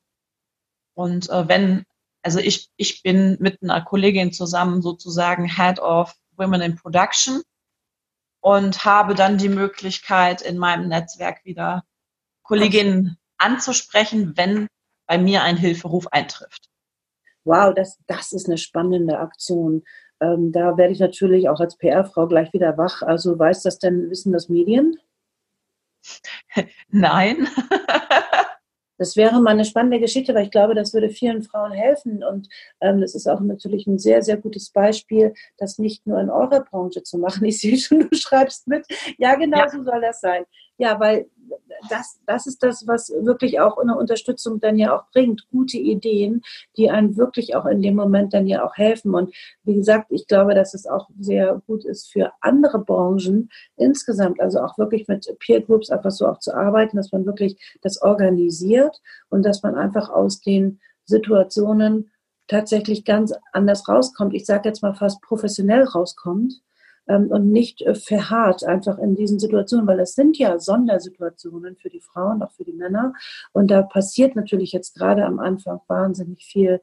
Und 0.94 1.28
äh, 1.30 1.48
wenn, 1.48 1.84
also 2.22 2.38
ich, 2.38 2.70
ich 2.76 3.02
bin 3.02 3.36
mit 3.40 3.62
einer 3.62 3.82
Kollegin 3.82 4.32
zusammen 4.32 4.82
sozusagen 4.82 5.46
Head 5.46 5.78
of 5.80 6.14
Women 6.36 6.60
in 6.60 6.76
Production 6.76 7.42
und 8.40 8.84
habe 8.84 9.14
dann 9.14 9.38
die 9.38 9.48
Möglichkeit, 9.48 10.42
in 10.42 10.58
meinem 10.58 10.88
Netzwerk 10.88 11.44
wieder 11.44 11.84
Kolleginnen 12.42 13.18
anzusprechen, 13.38 14.36
wenn 14.36 14.68
bei 15.06 15.18
mir 15.18 15.42
ein 15.42 15.56
Hilferuf 15.56 16.08
eintrifft. 16.08 16.68
Wow, 17.44 17.74
das, 17.74 17.98
das 18.06 18.32
ist 18.32 18.46
eine 18.46 18.58
spannende 18.58 19.18
Aktion. 19.18 19.82
Ähm, 20.20 20.52
da 20.52 20.76
werde 20.76 20.92
ich 20.92 21.00
natürlich 21.00 21.48
auch 21.48 21.60
als 21.60 21.76
PR-Frau 21.76 22.26
gleich 22.26 22.52
wieder 22.52 22.76
wach. 22.78 23.02
Also 23.02 23.38
weiß 23.38 23.62
das 23.62 23.78
denn, 23.78 24.10
wissen 24.10 24.32
das 24.32 24.48
Medien? 24.48 24.96
Nein. 26.88 27.48
Das 28.96 29.16
wäre 29.16 29.40
mal 29.40 29.50
eine 29.50 29.64
spannende 29.64 29.98
Geschichte, 29.98 30.34
weil 30.34 30.44
ich 30.44 30.50
glaube, 30.50 30.74
das 30.74 30.94
würde 30.94 31.08
vielen 31.10 31.42
Frauen 31.42 31.72
helfen. 31.72 32.22
Und 32.22 32.48
ähm, 32.80 33.00
das 33.00 33.14
ist 33.14 33.26
auch 33.26 33.40
natürlich 33.40 33.86
ein 33.86 33.98
sehr, 33.98 34.22
sehr 34.22 34.36
gutes 34.36 34.70
Beispiel, 34.70 35.34
das 35.58 35.78
nicht 35.78 36.06
nur 36.06 36.20
in 36.20 36.30
eurer 36.30 36.60
Branche 36.60 37.02
zu 37.02 37.18
machen. 37.18 37.44
Ich 37.44 37.60
sehe 37.60 37.76
schon, 37.76 38.08
du 38.08 38.16
schreibst 38.16 38.68
mit. 38.68 38.86
Ja, 39.18 39.34
genau 39.34 39.58
ja. 39.58 39.68
so 39.68 39.82
soll 39.82 40.00
das 40.00 40.20
sein. 40.20 40.44
Ja, 40.78 40.98
weil 41.00 41.28
das, 41.88 42.18
das 42.26 42.46
ist 42.46 42.62
das, 42.62 42.86
was 42.86 43.10
wirklich 43.10 43.60
auch 43.60 43.78
eine 43.78 43.96
Unterstützung 43.96 44.60
dann 44.60 44.78
ja 44.78 44.96
auch 44.96 45.04
bringt. 45.12 45.46
Gute 45.50 45.78
Ideen, 45.78 46.42
die 46.76 46.90
einem 46.90 47.16
wirklich 47.16 47.56
auch 47.56 47.66
in 47.66 47.82
dem 47.82 47.94
Moment 47.94 48.34
dann 48.34 48.46
ja 48.46 48.64
auch 48.64 48.76
helfen. 48.76 49.14
Und 49.14 49.34
wie 49.64 49.74
gesagt, 49.74 50.10
ich 50.10 50.26
glaube, 50.26 50.54
dass 50.54 50.74
es 50.74 50.86
auch 50.86 51.08
sehr 51.18 51.62
gut 51.66 51.84
ist 51.84 52.10
für 52.10 52.32
andere 52.40 52.78
Branchen 52.78 53.50
insgesamt, 53.76 54.40
also 54.40 54.60
auch 54.60 54.78
wirklich 54.78 55.08
mit 55.08 55.26
Peer 55.40 55.60
Groups 55.60 55.90
einfach 55.90 56.10
so 56.10 56.26
auch 56.26 56.38
zu 56.38 56.54
arbeiten, 56.54 56.96
dass 56.96 57.12
man 57.12 57.26
wirklich 57.26 57.56
das 57.82 58.00
organisiert 58.00 59.00
und 59.28 59.44
dass 59.44 59.62
man 59.62 59.74
einfach 59.74 60.10
aus 60.10 60.40
den 60.40 60.80
Situationen 61.04 62.10
tatsächlich 62.46 63.04
ganz 63.04 63.32
anders 63.52 63.88
rauskommt. 63.88 64.34
Ich 64.34 64.46
sage 64.46 64.68
jetzt 64.68 64.82
mal 64.82 64.94
fast 64.94 65.20
professionell 65.22 65.84
rauskommt 65.84 66.60
ähm, 67.08 67.30
und 67.30 67.50
nicht 67.50 67.82
äh, 67.82 67.94
verharrt 67.94 68.64
einfach 68.64 68.98
in 68.98 69.14
diesen 69.14 69.38
Situationen, 69.38 69.86
weil 69.86 70.00
es 70.00 70.14
sind 70.14 70.38
ja 70.38 70.58
Sondersituationen 70.58 71.76
für 71.76 71.90
die 71.90 72.00
Frauen, 72.00 72.42
auch 72.42 72.52
für 72.52 72.64
die 72.64 72.72
Männer. 72.72 73.12
Und 73.52 73.70
da 73.70 73.82
passiert 73.82 74.36
natürlich 74.36 74.72
jetzt 74.72 74.94
gerade 74.96 75.24
am 75.24 75.38
Anfang 75.38 75.80
wahnsinnig 75.86 76.44
viel 76.44 76.80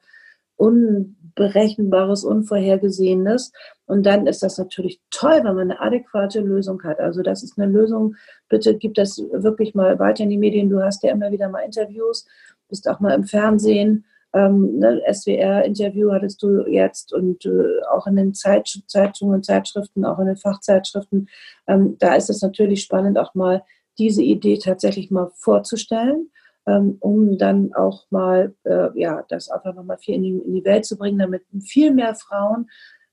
Unberechenbares, 0.61 2.23
Unvorhergesehenes. 2.23 3.51
Und 3.87 4.05
dann 4.05 4.27
ist 4.27 4.43
das 4.43 4.59
natürlich 4.59 5.01
toll, 5.09 5.39
wenn 5.43 5.55
man 5.55 5.71
eine 5.71 5.81
adäquate 5.81 6.39
Lösung 6.39 6.83
hat. 6.83 6.99
Also 6.99 7.23
das 7.23 7.41
ist 7.41 7.57
eine 7.57 7.71
Lösung, 7.71 8.15
bitte 8.47 8.77
gib 8.77 8.93
das 8.93 9.17
wirklich 9.17 9.73
mal 9.73 9.97
weiter 9.97 10.23
in 10.23 10.29
die 10.29 10.37
Medien. 10.37 10.69
Du 10.69 10.83
hast 10.83 11.01
ja 11.03 11.11
immer 11.11 11.31
wieder 11.31 11.49
mal 11.49 11.61
Interviews, 11.61 12.27
bist 12.69 12.87
auch 12.87 12.99
mal 12.99 13.15
im 13.15 13.23
Fernsehen. 13.23 14.05
Ähm, 14.33 14.79
ne, 14.79 15.01
SWR-Interview 15.11 16.11
hattest 16.11 16.41
du 16.41 16.65
jetzt 16.67 17.13
und 17.13 17.45
äh, 17.45 17.83
auch 17.91 18.07
in 18.07 18.15
den 18.15 18.33
Zeit, 18.33 18.67
Zeitungen 18.87 19.43
Zeitschriften, 19.43 20.05
auch 20.05 20.19
in 20.19 20.27
den 20.27 20.37
Fachzeitschriften. 20.37 21.29
Ähm, 21.67 21.97
da 21.99 22.15
ist 22.15 22.29
es 22.29 22.41
natürlich 22.41 22.81
spannend, 22.81 23.17
auch 23.17 23.35
mal 23.35 23.63
diese 23.97 24.23
Idee 24.23 24.57
tatsächlich 24.57 25.11
mal 25.11 25.31
vorzustellen 25.35 26.31
ähm, 26.67 26.97
um 26.99 27.37
dann 27.37 27.73
auch 27.73 28.05
mal, 28.11 28.55
äh, 28.63 28.87
ja, 28.99 29.23
das 29.29 29.49
einfach 29.49 29.73
nochmal 29.73 29.97
viel 29.97 30.15
in 30.15 30.23
die, 30.23 30.37
in 30.37 30.53
die 30.53 30.65
Welt 30.65 30.85
zu 30.85 30.97
bringen, 30.97 31.19
damit 31.19 31.43
viel 31.63 31.91
mehr 31.91 32.15
Frauen 32.15 32.69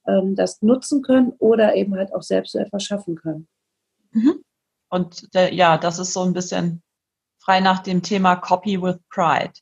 ähm, 0.07 0.35
das 0.35 0.61
nutzen 0.63 1.03
können 1.03 1.33
oder 1.39 1.75
eben 1.75 1.95
halt 1.95 2.15
auch 2.15 2.23
selbst 2.23 2.53
so 2.53 2.59
etwas 2.59 2.85
schaffen 2.85 3.17
können. 3.17 3.49
Mhm. 4.13 4.43
Und 4.91 5.35
der, 5.35 5.55
ja, 5.55 5.79
das 5.79 5.99
ist 5.99 6.13
so 6.13 6.23
ein 6.23 6.33
bisschen 6.33 6.83
frei 7.43 7.61
nach 7.61 7.81
dem 7.81 8.03
Thema 8.03 8.37
Copy 8.37 8.81
with 8.81 8.99
Pride. 9.11 9.53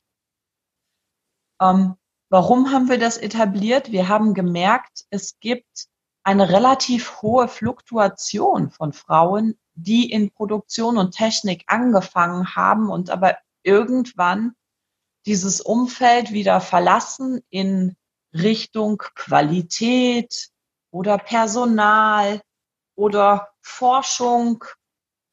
Ähm, 1.61 1.95
warum 2.29 2.71
haben 2.71 2.89
wir 2.89 2.99
das 2.99 3.17
etabliert? 3.17 3.91
Wir 3.91 4.07
haben 4.07 4.33
gemerkt, 4.33 5.05
es 5.09 5.39
gibt 5.39 5.87
eine 6.23 6.49
relativ 6.49 7.21
hohe 7.21 7.47
Fluktuation 7.47 8.69
von 8.69 8.91
Frauen, 8.93 9.57
die 9.75 10.11
in 10.11 10.31
Produktion 10.31 10.97
und 10.97 11.15
Technik 11.15 11.63
angefangen 11.67 12.55
haben 12.55 12.89
und 12.89 13.09
aber 13.09 13.37
irgendwann 13.63 14.53
dieses 15.25 15.61
Umfeld 15.61 16.31
wieder 16.31 16.59
verlassen 16.61 17.41
in 17.49 17.95
Richtung 18.33 18.97
Qualität 19.15 20.49
oder 20.91 21.17
Personal 21.17 22.41
oder 22.95 23.49
Forschung, 23.61 24.63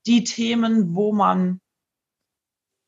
die 0.06 0.24
Themen, 0.24 0.94
wo 0.94 1.12
man 1.12 1.60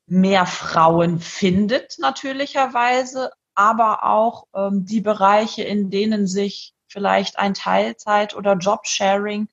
mehr 0.07 0.45
Frauen 0.45 1.19
findet, 1.19 1.97
natürlicherweise, 1.99 3.31
aber 3.53 4.03
auch 4.03 4.47
ähm, 4.55 4.85
die 4.85 5.01
Bereiche, 5.01 5.63
in 5.63 5.89
denen 5.89 6.27
sich 6.27 6.73
vielleicht 6.87 7.37
ein 7.37 7.53
Teilzeit- 7.53 8.35
oder 8.35 8.53
Jobsharing 8.53 9.49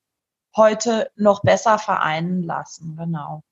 heute 0.57 1.11
noch 1.17 1.43
besser 1.43 1.79
vereinen 1.79 2.43
lassen. 2.45 2.97
Genau. 2.97 3.43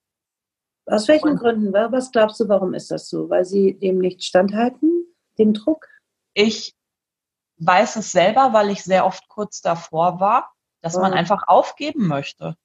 Aus 0.86 1.08
welchen 1.08 1.30
und 1.30 1.36
Gründen? 1.38 1.72
Was 1.72 2.10
glaubst 2.12 2.40
du, 2.40 2.48
warum 2.48 2.74
ist 2.74 2.90
das 2.90 3.08
so? 3.08 3.28
Weil 3.28 3.44
sie 3.44 3.78
dem 3.78 3.98
nicht 3.98 4.22
standhalten, 4.22 5.06
dem 5.38 5.54
Druck? 5.54 5.88
Ich 6.34 6.74
weiß 7.58 7.96
es 7.96 8.12
selber, 8.12 8.52
weil 8.52 8.70
ich 8.70 8.82
sehr 8.82 9.06
oft 9.06 9.28
kurz 9.28 9.60
davor 9.60 10.20
war, 10.20 10.52
dass 10.80 10.96
oh. 10.96 11.00
man 11.00 11.12
einfach 11.12 11.44
aufgeben 11.46 12.06
möchte. 12.06 12.56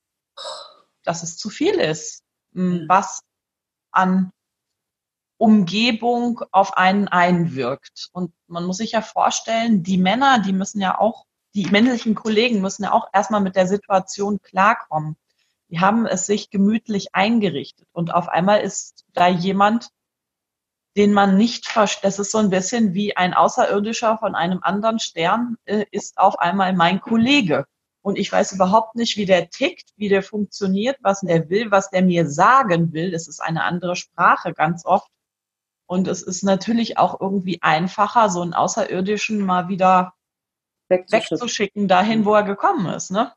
Dass 1.04 1.24
es 1.24 1.38
zu 1.38 1.50
viel 1.50 1.76
ist, 1.76 2.24
was 2.52 3.22
an 3.98 4.32
Umgebung 5.38 6.42
auf 6.52 6.78
einen 6.78 7.08
einwirkt. 7.08 8.10
Und 8.12 8.34
man 8.48 8.66
muss 8.66 8.78
sich 8.78 8.94
ja 8.94 9.02
vorstellen, 9.02 9.84
die 9.84 9.98
Männer, 9.98 10.40
die 10.40 10.54
müssen 10.54 10.82
ja 10.82 11.00
auch, 11.00 11.26
die 11.54 11.68
männlichen 11.68 12.16
Kollegen 12.16 12.62
müssen 12.62 12.84
ja 12.84 12.92
auch 12.92 13.08
erstmal 13.14 13.42
mit 13.42 13.56
der 13.56 13.68
Situation 13.68 14.42
klarkommen. 14.42 15.16
Die 15.70 15.80
haben 15.80 16.06
es 16.06 16.26
sich 16.26 16.50
gemütlich 16.50 17.14
eingerichtet. 17.14 17.88
Und 17.92 18.14
auf 18.14 18.30
einmal 18.30 18.62
ist 18.62 19.06
da 19.14 19.28
jemand, 19.28 19.90
den 20.96 21.14
man 21.14 21.38
nicht 21.38 21.68
versteht. 21.68 22.06
Das 22.06 22.20
ist 22.20 22.32
so 22.32 22.40
ein 22.40 22.50
bisschen 22.50 22.94
wie 22.94 23.16
ein 23.16 23.34
Außerirdischer 23.34 24.18
von 24.18 24.34
einem 24.34 24.60
anderen 24.64 25.00
Stern, 25.00 25.58
äh, 25.66 25.86
ist 25.92 26.18
auf 26.18 26.40
einmal 26.40 26.74
mein 26.74 27.02
Kollege. 27.02 27.66
Und 28.08 28.18
ich 28.18 28.32
weiß 28.32 28.54
überhaupt 28.54 28.96
nicht, 28.96 29.18
wie 29.18 29.26
der 29.26 29.50
tickt, 29.50 29.92
wie 29.98 30.08
der 30.08 30.24
funktioniert, 30.24 30.96
was 31.02 31.20
der 31.20 31.50
will, 31.50 31.72
was 31.72 31.90
der 31.90 32.04
mir 32.04 32.26
sagen 32.30 32.94
will. 32.94 33.14
Es 33.14 33.28
ist 33.28 33.42
eine 33.42 33.66
andere 33.66 33.98
Sprache 33.98 34.54
ganz 34.54 34.86
oft. 34.86 35.12
Und 35.88 36.08
es 36.08 36.22
ist 36.24 36.42
natürlich 36.42 36.98
auch 36.98 37.20
irgendwie 37.20 37.62
einfacher, 37.62 38.30
so 38.30 38.42
einen 38.42 38.54
Außerirdischen 38.54 39.42
mal 39.42 39.68
wieder 39.68 40.14
wegzuschicken, 40.88 41.32
wegzuschicken 41.32 41.88
dahin, 41.90 42.24
wo 42.24 42.34
er 42.34 42.44
gekommen 42.44 42.86
ist. 42.94 43.12
Ne? 43.12 43.34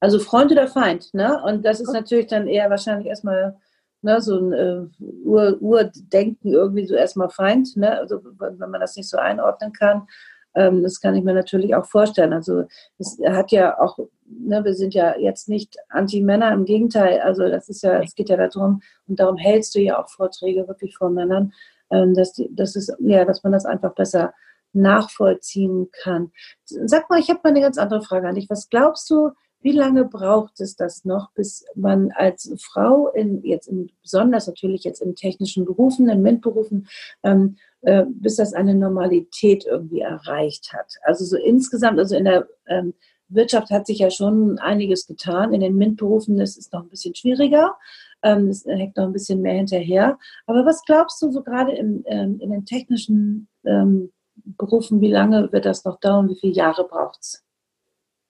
Also 0.00 0.18
Freund 0.18 0.50
oder 0.50 0.66
Feind, 0.66 1.14
ne? 1.14 1.40
Und 1.44 1.64
das 1.64 1.78
ist 1.78 1.92
natürlich 1.92 2.26
dann 2.26 2.48
eher 2.48 2.70
wahrscheinlich 2.70 3.06
erstmal 3.06 3.56
ne, 4.02 4.20
so 4.20 4.40
ein 4.40 4.52
äh, 4.52 5.04
Ur 5.24 5.56
Urdenken 5.60 6.52
irgendwie 6.52 6.86
so 6.88 6.96
erstmal 6.96 7.30
Feind, 7.30 7.76
ne? 7.76 7.96
Also 7.96 8.20
wenn 8.24 8.70
man 8.70 8.80
das 8.80 8.96
nicht 8.96 9.08
so 9.08 9.18
einordnen 9.18 9.72
kann. 9.72 10.08
Ähm, 10.54 10.82
das 10.82 11.00
kann 11.00 11.14
ich 11.14 11.24
mir 11.24 11.34
natürlich 11.34 11.74
auch 11.74 11.86
vorstellen. 11.86 12.32
Also 12.32 12.64
es 12.98 13.18
hat 13.26 13.50
ja 13.52 13.78
auch, 13.78 13.98
ne, 14.26 14.64
wir 14.64 14.74
sind 14.74 14.94
ja 14.94 15.16
jetzt 15.18 15.48
nicht 15.48 15.76
Anti-Männer, 15.88 16.52
im 16.52 16.64
Gegenteil. 16.64 17.20
Also 17.20 17.48
das 17.48 17.68
ist 17.68 17.82
ja, 17.82 18.02
es 18.02 18.14
geht 18.14 18.28
ja 18.28 18.36
darum, 18.36 18.82
und 19.06 19.20
darum 19.20 19.36
hältst 19.36 19.74
du 19.74 19.80
ja 19.80 20.02
auch 20.02 20.08
Vorträge 20.08 20.66
wirklich 20.68 20.96
vor 20.96 21.10
Männern, 21.10 21.52
ähm, 21.90 22.14
dass 22.14 22.32
die, 22.32 22.48
das 22.54 22.76
ist, 22.76 22.94
ja, 23.00 23.24
dass 23.24 23.42
man 23.42 23.52
das 23.52 23.64
einfach 23.66 23.94
besser 23.94 24.34
nachvollziehen 24.72 25.88
kann. 26.02 26.32
Sag 26.64 27.08
mal, 27.08 27.20
ich 27.20 27.30
habe 27.30 27.40
mal 27.44 27.50
eine 27.50 27.60
ganz 27.60 27.78
andere 27.78 28.02
Frage 28.02 28.28
an 28.28 28.34
dich. 28.34 28.50
Was 28.50 28.68
glaubst 28.68 29.08
du, 29.08 29.30
wie 29.64 29.72
lange 29.72 30.04
braucht 30.04 30.60
es 30.60 30.76
das 30.76 31.06
noch, 31.06 31.30
bis 31.32 31.64
man 31.74 32.10
als 32.12 32.52
Frau 32.60 33.08
in 33.08 33.42
jetzt 33.44 33.66
in, 33.66 33.90
besonders 34.02 34.46
natürlich 34.46 34.84
jetzt 34.84 35.00
in 35.00 35.16
technischen 35.16 35.64
Berufen, 35.64 36.08
in 36.10 36.20
MINT-Berufen, 36.20 36.86
ähm, 37.22 37.56
äh, 37.84 38.04
bis 38.08 38.36
das 38.36 38.52
eine 38.52 38.74
Normalität 38.74 39.64
irgendwie 39.66 40.00
erreicht 40.00 40.72
hat? 40.72 40.94
Also 41.02 41.24
so 41.24 41.36
insgesamt, 41.36 41.98
also 41.98 42.16
in 42.16 42.24
der 42.24 42.46
ähm, 42.66 42.94
Wirtschaft 43.28 43.70
hat 43.70 43.86
sich 43.86 43.98
ja 43.98 44.10
schon 44.10 44.58
einiges 44.58 45.06
getan. 45.06 45.52
In 45.52 45.60
den 45.60 45.76
MINT-Berufen 45.76 46.40
ist 46.40 46.58
es 46.58 46.72
noch 46.72 46.82
ein 46.82 46.88
bisschen 46.88 47.14
schwieriger. 47.14 47.76
Ähm, 48.22 48.48
es 48.48 48.64
hängt 48.64 48.96
noch 48.96 49.04
ein 49.04 49.12
bisschen 49.12 49.40
mehr 49.40 49.54
hinterher. 49.54 50.18
Aber 50.46 50.64
was 50.64 50.82
glaubst 50.84 51.20
du 51.22 51.30
so 51.30 51.42
gerade 51.42 51.72
im, 51.72 52.04
ähm, 52.06 52.38
in 52.40 52.50
den 52.50 52.64
technischen 52.64 53.48
ähm, 53.64 54.12
Berufen, 54.36 55.00
wie 55.00 55.10
lange 55.10 55.52
wird 55.52 55.64
das 55.64 55.84
noch 55.84 56.00
dauern? 56.00 56.28
Wie 56.28 56.38
viele 56.38 56.54
Jahre 56.54 56.86
braucht 56.86 57.20
es? 57.20 57.44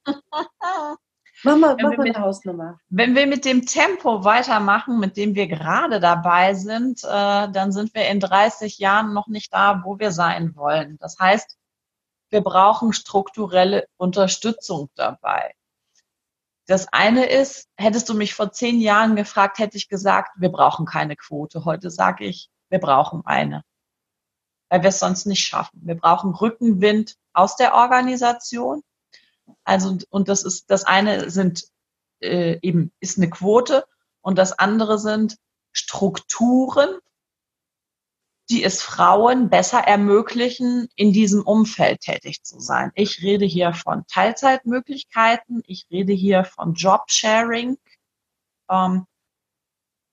Mach 1.44 1.58
mal, 1.58 1.76
mach 1.78 1.96
mal 1.96 2.06
eine 2.06 2.20
Hausnummer. 2.20 2.80
Wenn 2.88 3.14
wir 3.14 3.26
mit 3.26 3.44
dem 3.44 3.66
Tempo 3.66 4.24
weitermachen, 4.24 4.98
mit 4.98 5.18
dem 5.18 5.34
wir 5.34 5.46
gerade 5.46 6.00
dabei 6.00 6.54
sind, 6.54 7.04
äh, 7.04 7.06
dann 7.06 7.70
sind 7.70 7.94
wir 7.94 8.08
in 8.08 8.18
30 8.18 8.78
Jahren 8.78 9.12
noch 9.12 9.26
nicht 9.26 9.52
da, 9.52 9.82
wo 9.84 9.98
wir 9.98 10.10
sein 10.10 10.56
wollen. 10.56 10.96
Das 10.98 11.18
heißt, 11.18 11.58
wir 12.30 12.40
brauchen 12.40 12.94
strukturelle 12.94 13.86
Unterstützung 13.98 14.88
dabei. 14.94 15.54
Das 16.66 16.88
eine 16.92 17.26
ist, 17.26 17.68
hättest 17.76 18.08
du 18.08 18.14
mich 18.14 18.34
vor 18.34 18.50
zehn 18.50 18.80
Jahren 18.80 19.14
gefragt, 19.14 19.58
hätte 19.58 19.76
ich 19.76 19.88
gesagt, 19.88 20.32
wir 20.36 20.48
brauchen 20.48 20.86
keine 20.86 21.14
Quote. 21.14 21.66
Heute 21.66 21.90
sage 21.90 22.24
ich, 22.24 22.48
wir 22.70 22.78
brauchen 22.78 23.20
eine, 23.26 23.62
weil 24.70 24.82
wir 24.82 24.88
es 24.88 24.98
sonst 24.98 25.26
nicht 25.26 25.44
schaffen. 25.44 25.82
Wir 25.84 25.96
brauchen 25.96 26.34
Rückenwind 26.34 27.16
aus 27.34 27.56
der 27.56 27.74
Organisation 27.74 28.82
also, 29.64 29.98
und 30.10 30.28
das 30.28 30.44
ist, 30.44 30.70
das 30.70 30.84
eine 30.84 31.30
sind 31.30 31.64
äh, 32.20 32.58
eben, 32.62 32.92
ist 33.00 33.18
eine 33.18 33.30
Quote 33.30 33.84
und 34.20 34.38
das 34.38 34.58
andere 34.58 34.98
sind 34.98 35.36
Strukturen, 35.72 36.98
die 38.50 38.62
es 38.62 38.82
Frauen 38.82 39.48
besser 39.48 39.80
ermöglichen, 39.80 40.88
in 40.96 41.12
diesem 41.12 41.42
Umfeld 41.42 42.00
tätig 42.00 42.42
zu 42.42 42.60
sein. 42.60 42.92
Ich 42.94 43.22
rede 43.22 43.46
hier 43.46 43.72
von 43.72 44.06
Teilzeitmöglichkeiten, 44.06 45.62
ich 45.66 45.86
rede 45.90 46.12
hier 46.12 46.44
von 46.44 46.74
Jobsharing, 46.74 47.78
ähm, 48.70 49.06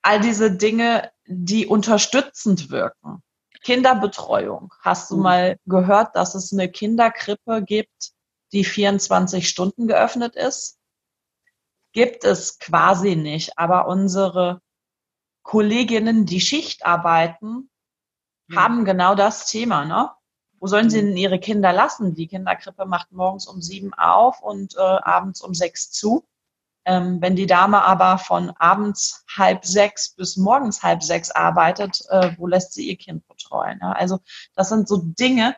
all 0.01 0.19
diese 0.21 0.55
Dinge, 0.55 1.11
die 1.25 1.67
unterstützend 1.67 2.69
wirken. 2.69 3.21
Kinderbetreuung. 3.63 4.73
Hast 4.79 5.11
du 5.11 5.17
mhm. 5.17 5.23
mal 5.23 5.59
gehört, 5.65 6.15
dass 6.15 6.33
es 6.33 6.51
eine 6.51 6.69
Kinderkrippe 6.69 7.63
gibt, 7.63 8.11
die 8.53 8.63
24 8.63 9.47
Stunden 9.47 9.87
geöffnet 9.87 10.35
ist. 10.35 10.77
Gibt 11.93 12.23
es 12.23 12.59
quasi 12.59 13.15
nicht, 13.15 13.57
aber 13.57 13.87
unsere 13.87 14.61
Kolleginnen, 15.43 16.25
die 16.25 16.41
Schicht 16.41 16.85
arbeiten, 16.85 17.69
ja. 18.49 18.61
haben 18.61 18.85
genau 18.85 19.15
das 19.15 19.49
Thema. 19.49 19.85
Ne? 19.85 20.09
Wo 20.59 20.67
sollen 20.67 20.89
sie 20.89 21.01
denn 21.01 21.17
ihre 21.17 21.39
Kinder 21.39 21.73
lassen? 21.73 22.13
Die 22.13 22.27
Kinderkrippe 22.27 22.85
macht 22.85 23.11
morgens 23.11 23.47
um 23.47 23.61
sieben 23.61 23.93
auf 23.93 24.41
und 24.41 24.75
äh, 24.77 24.79
abends 24.79 25.41
um 25.41 25.53
sechs 25.53 25.91
zu. 25.91 26.25
Ähm, 26.85 27.21
wenn 27.21 27.35
die 27.35 27.45
Dame 27.45 27.83
aber 27.83 28.17
von 28.17 28.51
abends 28.57 29.23
halb 29.35 29.65
sechs 29.65 30.15
bis 30.15 30.37
morgens 30.37 30.81
halb 30.81 31.03
sechs 31.03 31.29
arbeitet, 31.29 32.03
äh, 32.09 32.35
wo 32.37 32.47
lässt 32.47 32.73
sie 32.73 32.89
ihr 32.89 32.97
Kind 32.97 33.27
betreuen? 33.27 33.79
Ja? 33.81 33.91
Also 33.91 34.19
das 34.55 34.69
sind 34.69 34.87
so 34.87 34.97
Dinge, 34.97 35.55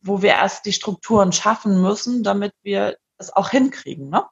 wo 0.00 0.22
wir 0.22 0.30
erst 0.30 0.66
die 0.66 0.72
Strukturen 0.72 1.32
schaffen 1.32 1.80
müssen, 1.80 2.22
damit 2.22 2.52
wir 2.62 2.96
es 3.18 3.32
auch 3.34 3.50
hinkriegen. 3.50 4.08
Ne? 4.08 4.24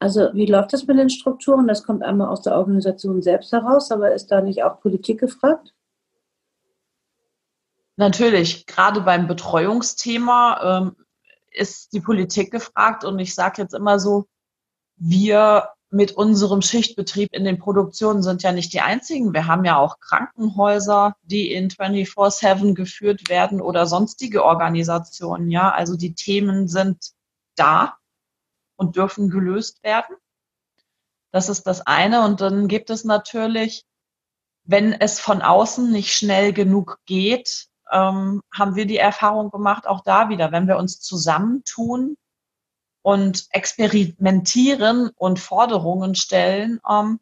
Also 0.00 0.30
wie 0.32 0.46
läuft 0.46 0.72
das 0.72 0.86
mit 0.86 0.98
den 0.98 1.10
Strukturen? 1.10 1.68
Das 1.68 1.84
kommt 1.84 2.02
einmal 2.02 2.28
aus 2.28 2.42
der 2.42 2.56
Organisation 2.56 3.22
selbst 3.22 3.52
heraus, 3.52 3.90
aber 3.92 4.12
ist 4.12 4.28
da 4.28 4.40
nicht 4.40 4.62
auch 4.62 4.80
Politik 4.80 5.20
gefragt? 5.20 5.74
Natürlich, 7.96 8.64
gerade 8.64 9.02
beim 9.02 9.28
Betreuungsthema 9.28 10.78
ähm, 10.78 10.96
ist 11.50 11.92
die 11.92 12.00
Politik 12.00 12.50
gefragt 12.50 13.04
und 13.04 13.18
ich 13.18 13.34
sage 13.34 13.60
jetzt 13.60 13.74
immer 13.74 14.00
so, 14.00 14.26
wir 14.96 15.68
mit 15.90 16.12
unserem 16.12 16.62
Schichtbetrieb 16.62 17.32
in 17.32 17.44
den 17.44 17.58
Produktionen 17.58 18.22
sind 18.22 18.44
ja 18.44 18.52
nicht 18.52 18.72
die 18.72 18.80
einzigen. 18.80 19.34
Wir 19.34 19.46
haben 19.46 19.64
ja 19.64 19.76
auch 19.76 19.98
Krankenhäuser, 19.98 21.16
die 21.22 21.52
in 21.52 21.68
24-7 21.68 22.74
geführt 22.74 23.28
werden 23.28 23.60
oder 23.60 23.86
sonstige 23.86 24.44
Organisationen. 24.44 25.50
Ja, 25.50 25.72
also 25.72 25.96
die 25.96 26.14
Themen 26.14 26.68
sind 26.68 27.10
da 27.56 27.96
und 28.76 28.94
dürfen 28.94 29.30
gelöst 29.30 29.82
werden. 29.82 30.14
Das 31.32 31.48
ist 31.48 31.66
das 31.66 31.80
eine. 31.86 32.24
Und 32.24 32.40
dann 32.40 32.68
gibt 32.68 32.90
es 32.90 33.04
natürlich, 33.04 33.84
wenn 34.62 34.92
es 34.92 35.18
von 35.18 35.42
außen 35.42 35.90
nicht 35.90 36.12
schnell 36.12 36.52
genug 36.52 36.98
geht, 37.04 37.66
ähm, 37.90 38.42
haben 38.54 38.76
wir 38.76 38.86
die 38.86 38.98
Erfahrung 38.98 39.50
gemacht, 39.50 39.88
auch 39.88 40.02
da 40.04 40.28
wieder, 40.28 40.52
wenn 40.52 40.68
wir 40.68 40.76
uns 40.76 41.00
zusammentun, 41.00 42.16
und 43.02 43.46
experimentieren 43.50 45.10
und 45.16 45.38
Forderungen 45.38 46.14
stellen, 46.14 46.80
ähm, 46.88 47.20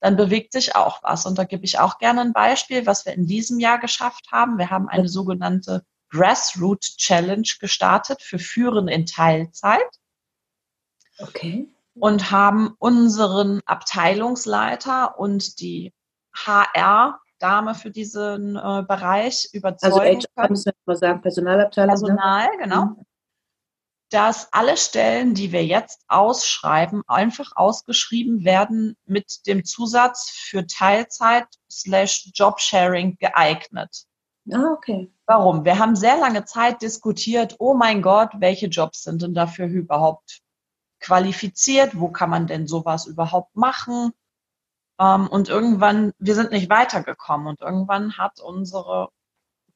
dann 0.00 0.16
bewegt 0.16 0.52
sich 0.52 0.76
auch 0.76 1.02
was. 1.02 1.26
Und 1.26 1.38
da 1.38 1.44
gebe 1.44 1.64
ich 1.64 1.78
auch 1.78 1.98
gerne 1.98 2.20
ein 2.20 2.32
Beispiel, 2.32 2.86
was 2.86 3.04
wir 3.04 3.14
in 3.14 3.26
diesem 3.26 3.58
Jahr 3.58 3.78
geschafft 3.78 4.30
haben. 4.30 4.58
Wir 4.58 4.70
haben 4.70 4.88
eine 4.88 5.08
sogenannte 5.08 5.84
Grassroot 6.10 6.80
Challenge 6.80 7.48
gestartet 7.60 8.22
für 8.22 8.38
Führen 8.38 8.88
in 8.88 9.06
Teilzeit. 9.06 9.88
Okay. 11.18 11.68
Und 11.94 12.30
haben 12.30 12.76
unseren 12.78 13.60
Abteilungsleiter 13.66 15.18
und 15.18 15.60
die 15.60 15.92
HR-Dame 16.32 17.74
für 17.74 17.90
diesen 17.90 18.54
äh, 18.54 18.84
Bereich 18.86 19.48
überzeugt. 19.52 19.84
Also 19.84 20.00
HR, 20.00 20.48
müssen 20.48 20.72
wir 20.86 20.96
sagen, 20.96 21.20
Personalabteilung. 21.20 21.94
Ne? 21.94 21.98
Personal, 22.00 22.48
genau. 22.58 22.84
Mhm 22.84 23.07
dass 24.10 24.52
alle 24.52 24.76
Stellen, 24.76 25.34
die 25.34 25.52
wir 25.52 25.64
jetzt 25.64 26.02
ausschreiben, 26.08 27.02
einfach 27.06 27.52
ausgeschrieben 27.54 28.44
werden 28.44 28.96
mit 29.04 29.46
dem 29.46 29.64
Zusatz 29.64 30.30
für 30.30 30.66
Teilzeit 30.66 31.46
slash 31.70 32.30
Jobsharing 32.34 33.16
geeignet. 33.18 34.04
Ah, 34.50 34.72
okay. 34.72 35.12
Warum? 35.26 35.64
Wir 35.64 35.78
haben 35.78 35.94
sehr 35.94 36.16
lange 36.16 36.46
Zeit 36.46 36.80
diskutiert, 36.80 37.56
oh 37.58 37.74
mein 37.74 38.00
Gott, 38.00 38.30
welche 38.38 38.68
Jobs 38.68 39.02
sind 39.02 39.20
denn 39.20 39.34
dafür 39.34 39.66
überhaupt 39.66 40.40
qualifiziert? 41.00 41.98
Wo 41.98 42.08
kann 42.08 42.30
man 42.30 42.46
denn 42.46 42.66
sowas 42.66 43.06
überhaupt 43.06 43.54
machen? 43.56 44.12
Ähm, 44.98 45.28
und 45.28 45.48
irgendwann, 45.48 46.12
wir 46.18 46.34
sind 46.34 46.50
nicht 46.50 46.70
weitergekommen 46.70 47.46
und 47.46 47.60
irgendwann 47.60 48.16
hat 48.16 48.40
unsere 48.40 49.10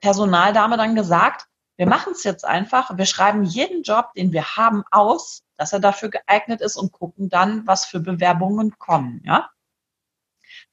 Personaldame 0.00 0.76
dann 0.76 0.94
gesagt, 0.94 1.46
wir 1.76 1.88
machen 1.88 2.12
es 2.12 2.24
jetzt 2.24 2.44
einfach. 2.44 2.96
Wir 2.96 3.06
schreiben 3.06 3.42
jeden 3.42 3.82
Job, 3.82 4.12
den 4.14 4.32
wir 4.32 4.56
haben, 4.56 4.85
aus, 4.90 5.42
dass 5.56 5.72
er 5.72 5.80
dafür 5.80 6.11
geeignet 6.11 6.61
ist 6.61 6.76
und 6.76 6.92
gucken 6.92 7.28
dann, 7.28 7.66
was 7.66 7.87
für 7.87 8.00
Bewerbungen 8.00 8.78
kommen. 8.78 9.22
Ja, 9.24 9.50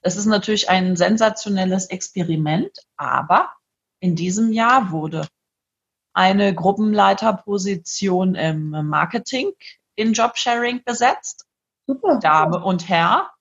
das 0.02 0.16
ist 0.16 0.26
natürlich 0.26 0.70
ein 0.70 0.96
sensationelles 0.96 1.88
Experiment, 1.88 2.72
aber 2.96 3.54
in 4.00 4.16
diesem 4.16 4.52
Jahr 4.54 4.92
wurde 4.92 5.28
eine 6.14 6.54
Gruppenleiterposition 6.54 8.36
im 8.36 8.70
Marketing 8.88 9.52
in 9.96 10.14
Jobsharing 10.14 10.84
besetzt. 10.84 11.46
Super. 11.86 12.20
Dame 12.20 12.64
und 12.64 12.88
Herr. 12.88 13.32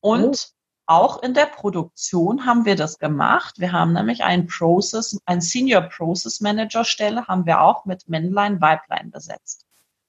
Und 0.00 0.52
auch 0.92 1.22
in 1.22 1.32
der 1.32 1.46
Produktion 1.46 2.44
haben 2.44 2.66
wir 2.66 2.76
das 2.76 2.98
gemacht. 2.98 3.58
Wir 3.58 3.72
haben 3.72 3.94
nämlich 3.94 4.24
einen 4.24 4.46
Process, 4.46 5.18
ein 5.24 5.40
Senior 5.40 5.80
Process 5.80 6.40
Manager 6.40 6.84
Stelle 6.84 7.26
haben 7.26 7.46
wir 7.46 7.62
auch 7.62 7.86
mit 7.86 8.08
Männlein, 8.10 8.60
Weiblein 8.60 9.10
besetzt. 9.10 9.64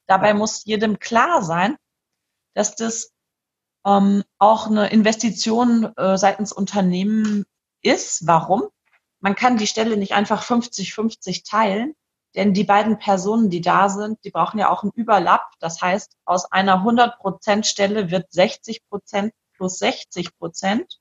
Dabei 0.08 0.34
muss 0.34 0.66
jedem 0.66 1.00
klar 1.00 1.42
sein, 1.42 1.78
dass 2.54 2.76
das 2.76 3.14
ähm, 3.86 4.24
auch 4.40 4.68
eine 4.68 4.90
Investition 4.90 5.96
äh, 5.96 6.18
seitens 6.18 6.52
Unternehmen 6.52 7.46
ist. 7.82 8.28
Warum? 8.28 8.64
Man 9.22 9.36
kann 9.36 9.56
die 9.56 9.68
Stelle 9.68 9.96
nicht 9.96 10.14
einfach 10.14 10.44
50-50 10.44 11.50
teilen, 11.50 11.96
denn 12.36 12.54
die 12.54 12.66
beiden 12.66 13.00
Personen, 13.00 13.50
die 13.50 13.62
da 13.62 13.88
sind, 13.88 14.20
die 14.26 14.32
brauchen 14.32 14.60
ja 14.60 14.70
auch 14.70 14.84
einen 14.84 14.92
Überlapp. 14.92 15.50
Das 15.60 15.82
heißt, 15.82 16.18
aus 16.26 16.52
einer 16.52 16.84
100% 16.84 17.64
Stelle 17.64 18.12
wird 18.12 18.30
60% 18.32 19.32
plus 19.64 19.78
60 19.78 20.38
Prozent. 20.38 21.00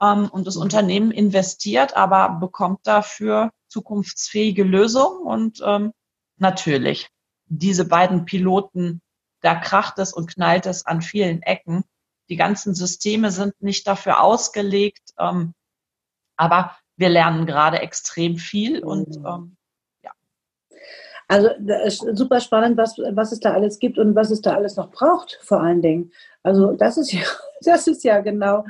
Ähm, 0.00 0.30
und 0.30 0.46
das 0.46 0.56
mhm. 0.56 0.62
Unternehmen 0.62 1.10
investiert, 1.10 1.94
aber 1.94 2.40
bekommt 2.40 2.86
dafür 2.86 3.52
zukunftsfähige 3.68 4.64
Lösungen. 4.64 5.26
Und 5.26 5.60
ähm, 5.62 5.92
natürlich, 6.38 7.10
diese 7.46 7.86
beiden 7.86 8.24
Piloten, 8.24 9.02
da 9.42 9.54
kracht 9.56 9.98
es 9.98 10.14
und 10.14 10.30
knallt 10.30 10.64
es 10.64 10.86
an 10.86 11.02
vielen 11.02 11.42
Ecken. 11.42 11.84
Die 12.30 12.36
ganzen 12.36 12.74
Systeme 12.74 13.30
sind 13.30 13.60
nicht 13.60 13.86
dafür 13.86 14.22
ausgelegt, 14.22 15.12
ähm, 15.18 15.52
aber 16.36 16.76
wir 16.96 17.10
lernen 17.10 17.44
gerade 17.44 17.80
extrem 17.80 18.38
viel 18.38 18.82
und 18.82 19.18
mhm. 19.18 19.26
ähm. 19.26 19.56
Also 21.30 21.48
super 22.12 22.40
spannend, 22.40 22.76
was, 22.76 22.98
was 22.98 23.30
es 23.30 23.38
da 23.38 23.52
alles 23.52 23.78
gibt 23.78 23.98
und 23.98 24.16
was 24.16 24.32
es 24.32 24.40
da 24.40 24.54
alles 24.54 24.74
noch 24.74 24.90
braucht, 24.90 25.38
vor 25.42 25.60
allen 25.60 25.80
Dingen. 25.80 26.10
Also 26.42 26.72
das 26.72 26.98
ist 26.98 27.12
ja, 27.12 27.20
das 27.60 27.86
ist 27.86 28.02
ja 28.02 28.20
genau 28.20 28.64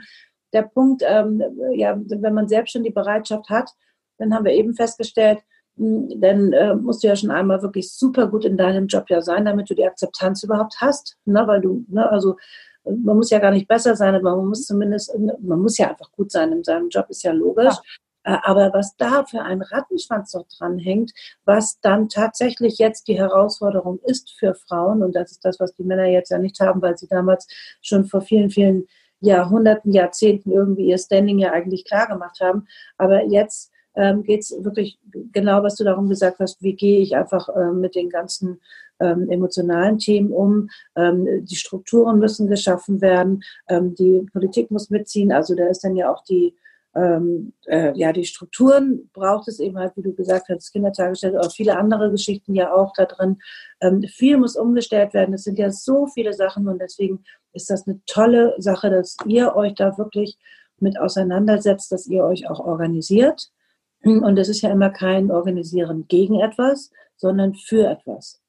der 0.53 0.63
Punkt, 0.63 1.03
ähm, 1.07 1.43
ja, 1.73 1.99
wenn 1.99 2.35
man 2.35 2.49
selbst 2.49 2.73
schon 2.73 2.83
die 2.83 2.91
Bereitschaft 2.91 3.49
hat, 3.49 3.71
dann 4.19 4.35
haben 4.35 4.45
wir 4.45 4.53
eben 4.53 4.75
festgestellt, 4.75 5.39
hm, 5.79 6.21
dann 6.21 6.53
äh, 6.53 6.75
musst 6.75 7.03
du 7.03 7.09
ja 7.09 7.17
schon 7.17 7.31
einmal 7.31 7.63
wirklich 7.63 7.91
super 7.93 8.27
gut 8.27 8.45
in 8.45 8.59
deinem 8.59 8.89
Job 8.89 9.05
ja 9.09 9.23
sein, 9.23 9.47
damit 9.47 9.71
du 9.71 9.75
die 9.75 9.87
Akzeptanz 9.87 10.43
überhaupt 10.43 10.83
hast. 10.83 11.17
Ne? 11.25 11.47
Weil 11.47 11.63
du, 11.63 11.87
ne, 11.89 12.11
also 12.11 12.37
man 12.85 13.17
muss 13.17 13.31
ja 13.31 13.39
gar 13.39 13.53
nicht 13.53 13.69
besser 13.69 13.97
sein, 13.97 14.15
aber 14.15 14.37
man 14.37 14.49
muss 14.49 14.67
zumindest, 14.67 15.17
man 15.41 15.61
muss 15.61 15.79
ja 15.79 15.89
einfach 15.89 16.13
gut 16.13 16.31
sein 16.31 16.53
in 16.53 16.63
seinem 16.63 16.91
Job, 16.91 17.07
ist 17.09 17.23
ja 17.23 17.33
logisch. 17.33 17.75
Ja. 17.75 17.81
Äh, 18.25 18.37
aber 18.43 18.73
was 18.73 18.97
da 18.97 19.25
für 19.25 19.43
ein 19.43 19.63
Rattenschwanz 19.63 20.35
noch 20.35 20.47
dran 20.49 20.79
hängt, 20.79 21.13
was 21.45 21.81
dann 21.81 22.09
tatsächlich 22.09 22.79
jetzt 22.79 23.09
die 23.09 23.19
Herausforderung 23.19 23.99
ist 24.05 24.33
für 24.39 24.55
Frauen, 24.55 25.03
und 25.03 25.15
das 25.15 25.33
ist 25.33 25.45
das, 25.45 25.61
was 25.61 25.75
die 25.75 25.85
Männer 25.85 26.07
jetzt 26.07 26.31
ja 26.31 26.39
nicht 26.39 26.61
haben, 26.61 26.83
weil 26.83 26.97
sie 26.97 27.09
damals 27.09 27.47
schon 27.81 28.05
vor 28.05 28.21
vielen, 28.21 28.51
vielen 28.51 28.87
Jahrhunderten, 29.21 29.93
Jahrzehnten 29.93 30.51
irgendwie 30.51 30.87
ihr 30.87 30.99
Standing 30.99 31.39
ja 31.39 31.53
eigentlich 31.53 31.85
klar 31.85 32.09
gemacht 32.09 32.41
haben. 32.41 32.67
Aber 32.97 33.25
jetzt 33.25 33.71
ähm, 33.95 34.23
geht 34.23 34.41
es 34.41 34.57
wirklich 34.65 34.99
genau, 35.33 35.63
was 35.63 35.77
du 35.77 35.85
darum 35.85 36.09
gesagt 36.09 36.39
hast, 36.41 36.63
wie 36.63 36.75
gehe 36.75 37.01
ich 37.01 37.17
einfach 37.17 37.49
ähm, 37.55 37.81
mit 37.81 37.95
den 37.95 38.09
ganzen 38.09 38.61
ähm, 38.99 39.29
emotionalen 39.31 39.99
Themen 39.99 40.33
um. 40.33 40.71
Ähm, 40.97 41.45
die 41.45 41.57
Strukturen 41.57 42.19
müssen 42.19 42.49
geschaffen 42.49 43.01
werden, 43.01 43.43
ähm, 43.69 43.95
die 43.95 44.27
Politik 44.33 44.71
muss 44.71 44.91
mitziehen. 44.91 45.33
Also 45.33 45.55
da 45.55 45.67
ist 45.67 45.85
dann 45.85 45.97
ja 45.97 46.13
auch 46.13 46.23
die 46.25 46.55
ähm, 46.95 47.53
äh, 47.67 47.97
ja, 47.97 48.13
die 48.13 48.25
Strukturen 48.25 49.11
braucht 49.13 49.47
es 49.49 49.61
eben 49.61 49.79
halt, 49.79 49.97
wie 49.97 50.03
du 50.03 50.13
gesagt 50.13 50.49
hast, 50.49 50.73
Kindertagesstätte, 50.73 51.41
auch 51.41 51.53
viele 51.53 51.77
andere 51.77 52.11
Geschichten 52.11 52.55
ja 52.55 52.73
auch 52.73 52.93
da 52.97 53.05
drin. 53.05 53.39
Ähm, 53.81 54.03
viel 54.03 54.37
muss 54.39 54.57
umgestellt 54.57 55.15
werden. 55.15 55.35
Es 55.35 55.45
sind 55.45 55.59
ja 55.59 55.71
so 55.71 56.07
viele 56.09 56.33
Sachen 56.33 56.67
und 56.69 56.81
deswegen 56.81 57.25
ist 57.53 57.71
das 57.71 57.87
eine 57.87 58.01
tolle 58.07 58.55
Sache, 58.59 58.91
dass 58.91 59.17
ihr 59.25 59.55
euch 59.55 59.75
da 59.75 59.97
wirklich 59.99 60.37
mit 60.79 60.99
auseinandersetzt, 60.99 61.93
dass 61.93 62.07
ihr 62.07 62.25
euch 62.25 62.49
auch 62.49 62.61
organisiert. 62.61 63.51
Und 64.03 64.39
es 64.39 64.49
ist 64.49 64.63
ja 64.63 64.71
immer 64.71 64.89
kein 64.89 65.31
Organisieren 65.31 66.07
gegen 66.09 66.41
etwas, 66.41 66.91
sondern 67.17 67.55
für 67.55 67.87
etwas. 67.87 68.41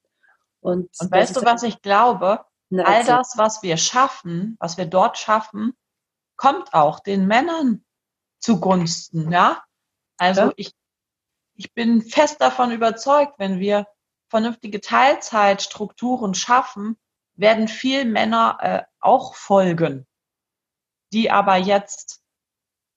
Und, 0.62 0.90
und 1.00 1.12
weißt 1.12 1.36
du, 1.36 1.42
was 1.42 1.64
ich 1.64 1.82
glaube? 1.82 2.40
All 2.72 3.04
das, 3.04 3.34
was 3.36 3.62
wir 3.64 3.76
schaffen, 3.76 4.56
was 4.62 4.78
wir 4.78 4.86
dort 4.86 5.18
schaffen, 5.18 5.74
kommt 6.38 6.74
auch 6.74 7.02
den 7.02 7.28
Männern 7.28 7.84
zugunsten, 8.42 9.32
ja. 9.32 9.64
Also 10.18 10.42
ja. 10.42 10.54
ich, 10.58 10.74
ich 11.56 11.74
bin 11.74 12.02
fest 12.02 12.42
davon 12.42 12.72
überzeugt, 12.72 13.40
wenn 13.40 13.60
wir 13.60 13.88
vernünftige 14.30 14.82
Teilzeitstrukturen 14.82 16.34
schaffen, 16.34 16.98
werden 17.36 17.68
viel 17.68 18.06
Männer 18.06 18.58
äh, 18.62 18.84
auch 19.00 19.36
folgen, 19.36 20.08
die 21.14 21.32
aber 21.32 21.58
jetzt 21.58 22.22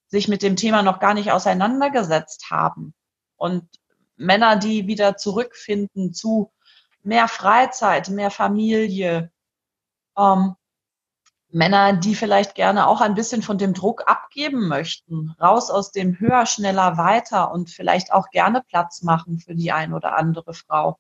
sich 0.09 0.29
mit 0.29 0.43
dem 0.43 0.57
Thema 0.57 0.83
noch 0.83 1.01
gar 1.01 1.15
nicht 1.15 1.33
auseinandergesetzt 1.33 2.51
haben. 2.51 2.95
Und 3.37 3.69
Männer, 4.17 4.57
die 4.57 4.87
wieder 4.87 5.17
zurückfinden 5.17 6.15
zu 6.15 6.53
mehr 7.03 7.27
Freizeit, 7.29 8.09
mehr 8.09 8.31
Familie, 8.31 9.33
ähm, 10.17 10.55
Männer, 11.55 11.93
die 11.93 12.17
vielleicht 12.17 12.57
gerne 12.57 12.89
auch 12.89 13.01
ein 13.01 13.15
bisschen 13.15 13.41
von 13.41 13.59
dem 13.59 13.75
Druck 13.75 14.03
abgeben 14.07 14.67
möchten, 14.67 15.35
raus 15.41 15.71
aus 15.71 15.93
dem 15.93 16.19
höher, 16.19 16.47
schneller, 16.47 16.99
weiter 16.99 17.53
und 17.53 17.71
vielleicht 17.71 18.13
auch 18.13 18.31
gerne 18.31 18.61
Platz 18.67 19.03
machen 19.03 19.39
für 19.39 19.55
die 19.55 19.71
ein 19.71 19.95
oder 19.95 20.17
andere 20.17 20.53
Frau. 20.53 20.99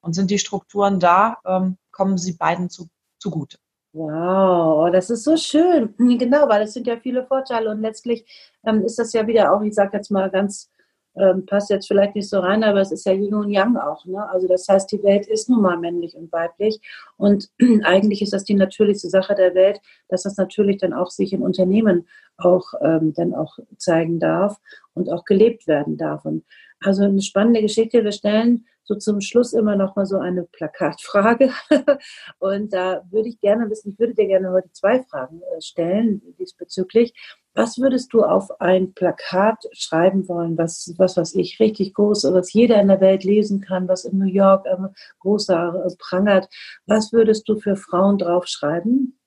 Und 0.00 0.14
sind 0.14 0.30
die 0.30 0.38
Strukturen 0.38 1.00
da, 1.00 1.38
ähm, 1.44 1.76
kommen 1.90 2.18
sie 2.18 2.34
beiden 2.34 2.70
zu, 2.70 2.88
zugute. 3.18 3.58
Wow, 3.92 4.92
das 4.92 5.10
ist 5.10 5.24
so 5.24 5.36
schön. 5.36 5.94
Genau, 6.18 6.48
weil 6.48 6.62
es 6.62 6.74
sind 6.74 6.86
ja 6.86 6.96
viele 6.96 7.26
Vorteile 7.26 7.70
und 7.70 7.80
letztlich 7.80 8.54
ähm, 8.64 8.84
ist 8.84 9.00
das 9.00 9.12
ja 9.12 9.26
wieder 9.26 9.52
auch, 9.52 9.62
ich 9.62 9.74
sage 9.74 9.96
jetzt 9.96 10.12
mal 10.12 10.30
ganz 10.30 10.70
ähm, 11.16 11.46
passt 11.46 11.70
jetzt 11.70 11.88
vielleicht 11.88 12.14
nicht 12.14 12.28
so 12.28 12.40
rein, 12.40 12.62
aber 12.62 12.80
es 12.80 12.92
ist 12.92 13.06
ja 13.06 13.12
Yin 13.12 13.34
und 13.34 13.50
Yang 13.50 13.76
auch. 13.76 14.04
Ne? 14.06 14.28
Also 14.30 14.46
das 14.46 14.68
heißt, 14.68 14.90
die 14.92 15.02
Welt 15.02 15.26
ist 15.26 15.48
nun 15.48 15.62
mal 15.62 15.78
männlich 15.78 16.14
und 16.14 16.32
weiblich. 16.32 16.80
Und 17.16 17.50
eigentlich 17.84 18.22
ist 18.22 18.32
das 18.32 18.44
die 18.44 18.54
natürlichste 18.54 19.08
Sache 19.08 19.34
der 19.34 19.54
Welt, 19.54 19.80
dass 20.08 20.24
das 20.24 20.36
natürlich 20.36 20.78
dann 20.78 20.92
auch 20.92 21.10
sich 21.10 21.32
im 21.32 21.42
Unternehmen 21.42 22.06
auch 22.36 22.74
ähm, 22.82 23.14
dann 23.14 23.34
auch 23.34 23.58
zeigen 23.78 24.20
darf 24.20 24.58
und 24.94 25.10
auch 25.10 25.24
gelebt 25.24 25.66
werden 25.66 25.96
darf. 25.96 26.24
Und 26.24 26.44
also 26.80 27.04
eine 27.04 27.22
spannende 27.22 27.62
Geschichte. 27.62 28.04
Wir 28.04 28.12
stellen 28.12 28.66
so 28.86 28.94
zum 28.94 29.20
Schluss 29.20 29.52
immer 29.52 29.74
noch 29.74 29.96
mal 29.96 30.06
so 30.06 30.18
eine 30.18 30.44
Plakatfrage. 30.44 31.52
und 32.38 32.72
da 32.72 33.02
würde 33.10 33.28
ich 33.28 33.40
gerne 33.40 33.68
wissen, 33.68 33.92
ich 33.92 33.98
würde 33.98 34.14
dir 34.14 34.28
gerne 34.28 34.50
heute 34.52 34.70
zwei 34.72 35.02
Fragen 35.02 35.42
äh, 35.42 35.60
stellen 35.60 36.22
diesbezüglich. 36.38 37.12
Was 37.54 37.78
würdest 37.78 38.12
du 38.12 38.22
auf 38.22 38.60
ein 38.60 38.94
Plakat 38.94 39.64
schreiben 39.72 40.28
wollen, 40.28 40.56
was, 40.56 40.94
was 40.98 41.16
was 41.16 41.34
ich, 41.34 41.58
richtig 41.58 41.94
groß, 41.94 42.24
was 42.32 42.52
jeder 42.52 42.80
in 42.80 42.88
der 42.88 43.00
Welt 43.00 43.24
lesen 43.24 43.60
kann, 43.60 43.88
was 43.88 44.04
in 44.04 44.18
New 44.18 44.26
York 44.26 44.66
ähm, 44.66 44.90
großer 45.18 45.84
äh, 45.84 45.96
prangert? 45.98 46.48
Was 46.86 47.12
würdest 47.12 47.48
du 47.48 47.56
für 47.56 47.74
Frauen 47.74 48.18
draufschreiben? 48.18 49.18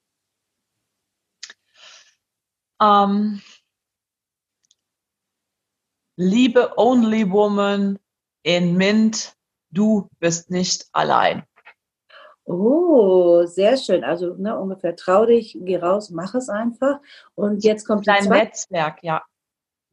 Ähm, 2.82 3.42
Liebe 6.16 6.78
Only 6.78 7.30
Woman 7.30 7.98
in 8.44 8.78
Mint, 8.78 9.36
du 9.72 10.10
bist 10.20 10.52
nicht 10.52 10.88
allein. 10.92 11.44
Oh, 12.46 13.46
sehr 13.46 13.78
schön. 13.78 14.04
Also 14.04 14.34
ne, 14.34 14.58
ungefähr 14.58 14.96
trau 14.96 15.26
dich, 15.26 15.56
geh 15.62 15.78
raus, 15.78 16.10
mach 16.10 16.34
es 16.34 16.50
einfach. 16.50 17.00
Und 17.36 17.64
jetzt 17.64 17.86
kommt 17.86 18.08
dein 18.08 18.28
Netzwerk, 18.28 19.04
ja. 19.04 19.22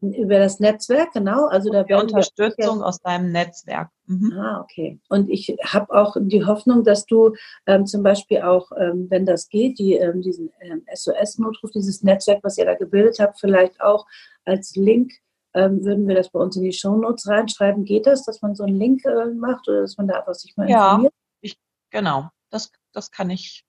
Über 0.00 0.38
das 0.38 0.58
Netzwerk, 0.58 1.12
genau. 1.12 1.46
Also 1.48 1.70
da 1.70 1.82
die 1.82 1.92
Unterstützung 1.92 2.82
aus 2.82 2.98
deinem 3.00 3.30
Netzwerk. 3.30 3.90
Mhm. 4.06 4.32
Ah, 4.38 4.60
okay. 4.62 4.98
Und 5.10 5.28
ich 5.28 5.54
habe 5.64 5.92
auch 5.92 6.16
die 6.18 6.46
Hoffnung, 6.46 6.82
dass 6.82 7.04
du 7.04 7.34
ähm, 7.66 7.84
zum 7.84 8.02
Beispiel 8.02 8.40
auch, 8.40 8.72
ähm, 8.72 9.06
wenn 9.10 9.26
das 9.26 9.48
geht, 9.50 9.78
die, 9.78 9.94
ähm, 9.94 10.22
diesen 10.22 10.50
ähm, 10.60 10.82
SOS-Notruf, 10.94 11.70
dieses 11.72 12.02
Netzwerk, 12.02 12.40
was 12.42 12.56
ihr 12.56 12.64
da 12.64 12.74
gebildet 12.74 13.18
habt, 13.20 13.38
vielleicht 13.38 13.80
auch 13.82 14.06
als 14.46 14.76
Link 14.76 15.12
ähm, 15.56 15.84
würden 15.84 16.06
wir 16.06 16.14
das 16.14 16.30
bei 16.30 16.38
uns 16.38 16.56
in 16.56 16.62
die 16.62 16.72
Shownotes 16.72 17.26
reinschreiben. 17.26 17.84
Geht 17.84 18.06
das, 18.06 18.24
dass 18.24 18.42
man 18.42 18.54
so 18.54 18.64
einen 18.64 18.78
Link 18.78 19.04
äh, 19.04 19.26
macht 19.34 19.66
oder 19.68 19.80
dass 19.80 19.96
man 19.96 20.06
da 20.06 20.20
einfach 20.20 20.34
sich 20.34 20.56
mal 20.56 20.68
ja, 20.68 20.90
informiert? 20.90 21.14
Ja, 21.14 21.38
ich, 21.40 21.58
genau 21.90 22.30
das, 22.50 22.72
das 22.92 23.10
kann 23.10 23.30
ich 23.30 23.64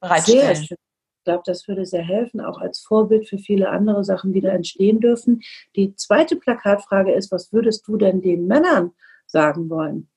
bereitstellen. 0.00 0.40
Sehr 0.40 0.66
schön. 0.66 0.76
Ich 1.18 1.24
glaube, 1.24 1.42
das 1.46 1.66
würde 1.68 1.86
sehr 1.86 2.02
helfen, 2.02 2.42
auch 2.42 2.58
als 2.58 2.80
Vorbild 2.80 3.28
für 3.28 3.38
viele 3.38 3.70
andere 3.70 4.04
Sachen, 4.04 4.34
die 4.34 4.42
da 4.42 4.50
entstehen 4.50 5.00
dürfen. 5.00 5.40
Die 5.74 5.94
zweite 5.96 6.36
Plakatfrage 6.36 7.14
ist, 7.14 7.32
was 7.32 7.50
würdest 7.50 7.88
du 7.88 7.96
denn 7.96 8.20
den 8.20 8.46
Männern 8.46 8.92
sagen 9.26 9.70
wollen? 9.70 10.10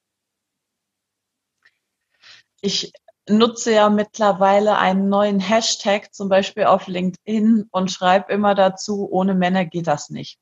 Ich 2.59 2.91
nutze 3.29 3.71
ja 3.71 3.89
mittlerweile 3.89 4.77
einen 4.79 5.07
neuen 5.07 5.39
Hashtag, 5.39 6.13
zum 6.13 6.27
Beispiel 6.27 6.65
auf 6.65 6.87
LinkedIn, 6.87 7.69
und 7.71 7.91
schreibe 7.91 8.33
immer 8.33 8.53
dazu, 8.53 9.07
ohne 9.09 9.33
Männer 9.33 9.63
geht 9.63 9.87
das 9.87 10.09
nicht. 10.09 10.39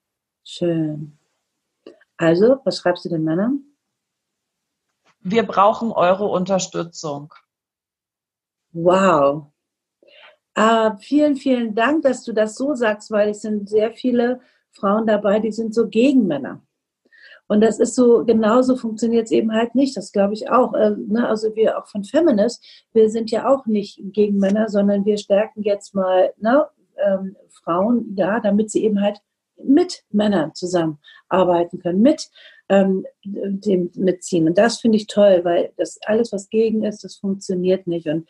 Schön. 0.48 1.18
Also, 2.18 2.60
was 2.64 2.78
schreibst 2.78 3.04
du 3.04 3.10
den 3.10 3.24
Männern? 3.24 3.64
Wir 5.20 5.42
brauchen 5.44 5.92
eure 5.92 6.26
Unterstützung. 6.26 7.34
Wow. 8.72 9.48
Äh, 10.54 10.92
vielen, 11.00 11.36
vielen 11.36 11.74
Dank, 11.74 12.04
dass 12.04 12.24
du 12.24 12.32
das 12.32 12.56
so 12.56 12.76
sagst, 12.76 13.10
weil 13.10 13.30
es 13.30 13.42
sind 13.42 13.68
sehr 13.68 13.92
viele 13.92 14.40
Frauen 14.72 15.08
dabei, 15.08 15.40
die 15.40 15.52
sind 15.52 15.74
so 15.74 15.90
gegen 15.90 16.28
Männer. 16.28 16.62
Und 17.48 17.62
das 17.62 17.80
ist 17.80 17.96
so, 17.96 18.24
genauso 18.24 18.76
funktioniert 18.76 19.26
es 19.26 19.32
eben 19.32 19.52
halt 19.52 19.74
nicht. 19.74 19.98
Das 19.98 20.12
glaube 20.12 20.34
ich 20.36 20.50
auch. 20.50 20.74
Äh, 20.76 20.92
ne? 20.92 21.28
Also 21.28 21.56
wir 21.56 21.80
auch 21.80 21.88
von 21.88 22.04
Feminist, 22.04 22.64
wir 22.94 23.10
sind 23.10 23.32
ja 23.32 23.50
auch 23.50 23.66
nicht 23.66 24.00
gegen 24.14 24.38
Männer, 24.38 24.70
sondern 24.70 25.06
wir 25.06 25.18
stärken 25.18 25.64
jetzt 25.64 25.96
mal 25.96 26.34
ne, 26.38 26.68
ähm, 27.04 27.36
Frauen, 27.50 28.16
ja, 28.16 28.40
damit 28.40 28.70
sie 28.70 28.84
eben 28.84 29.02
halt 29.02 29.22
mit 29.64 30.04
Männern 30.10 30.54
zusammenarbeiten 30.54 31.80
können, 31.80 32.02
mit 32.02 32.30
ähm, 32.70 33.06
dem 33.24 33.92
mitziehen. 33.96 34.48
Und 34.48 34.58
das 34.58 34.80
finde 34.80 34.98
ich 34.98 35.08
toll, 35.08 35.42
weil 35.44 35.72
das 35.78 36.00
alles, 36.06 36.32
was 36.32 36.50
gegen 36.50 36.84
ist, 36.84 37.04
das 37.04 37.16
funktioniert 37.16 37.88
nicht. 37.88 38.08
Und 38.08 38.28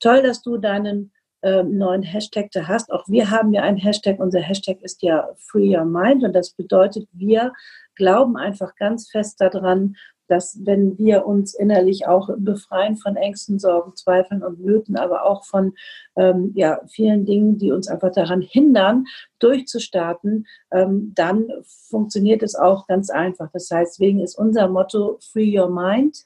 toll, 0.00 0.22
dass 0.22 0.42
du 0.42 0.56
deinen 0.56 1.12
ähm, 1.42 1.76
neuen 1.76 2.02
Hashtag 2.02 2.50
da 2.52 2.66
hast. 2.66 2.90
Auch 2.90 3.06
wir 3.06 3.30
haben 3.30 3.52
ja 3.52 3.62
einen 3.62 3.76
Hashtag. 3.76 4.18
Unser 4.18 4.40
Hashtag 4.40 4.80
ist 4.80 5.02
ja 5.02 5.28
Free 5.36 5.76
Your 5.76 5.84
Mind 5.84 6.24
und 6.24 6.32
das 6.32 6.50
bedeutet, 6.52 7.06
wir 7.12 7.52
glauben 7.94 8.36
einfach 8.36 8.74
ganz 8.76 9.10
fest 9.10 9.40
daran, 9.40 9.96
dass 10.34 10.58
wenn 10.64 10.98
wir 10.98 11.26
uns 11.26 11.54
innerlich 11.54 12.08
auch 12.08 12.28
befreien 12.36 12.96
von 12.96 13.14
Ängsten, 13.14 13.60
Sorgen, 13.60 13.94
Zweifeln 13.94 14.42
und 14.42 14.58
Nöten, 14.58 14.96
aber 14.96 15.24
auch 15.24 15.44
von 15.44 15.74
ähm, 16.16 16.50
ja, 16.56 16.80
vielen 16.88 17.24
Dingen, 17.24 17.56
die 17.56 17.70
uns 17.70 17.86
einfach 17.86 18.10
daran 18.10 18.40
hindern, 18.40 19.04
durchzustarten, 19.38 20.48
ähm, 20.72 21.12
dann 21.14 21.46
funktioniert 21.88 22.42
es 22.42 22.56
auch 22.56 22.88
ganz 22.88 23.10
einfach. 23.10 23.48
Das 23.52 23.70
heißt, 23.70 23.92
deswegen 23.92 24.18
ist 24.18 24.36
unser 24.36 24.66
Motto 24.66 25.20
Free 25.32 25.56
Your 25.56 25.70
Mind. 25.70 26.24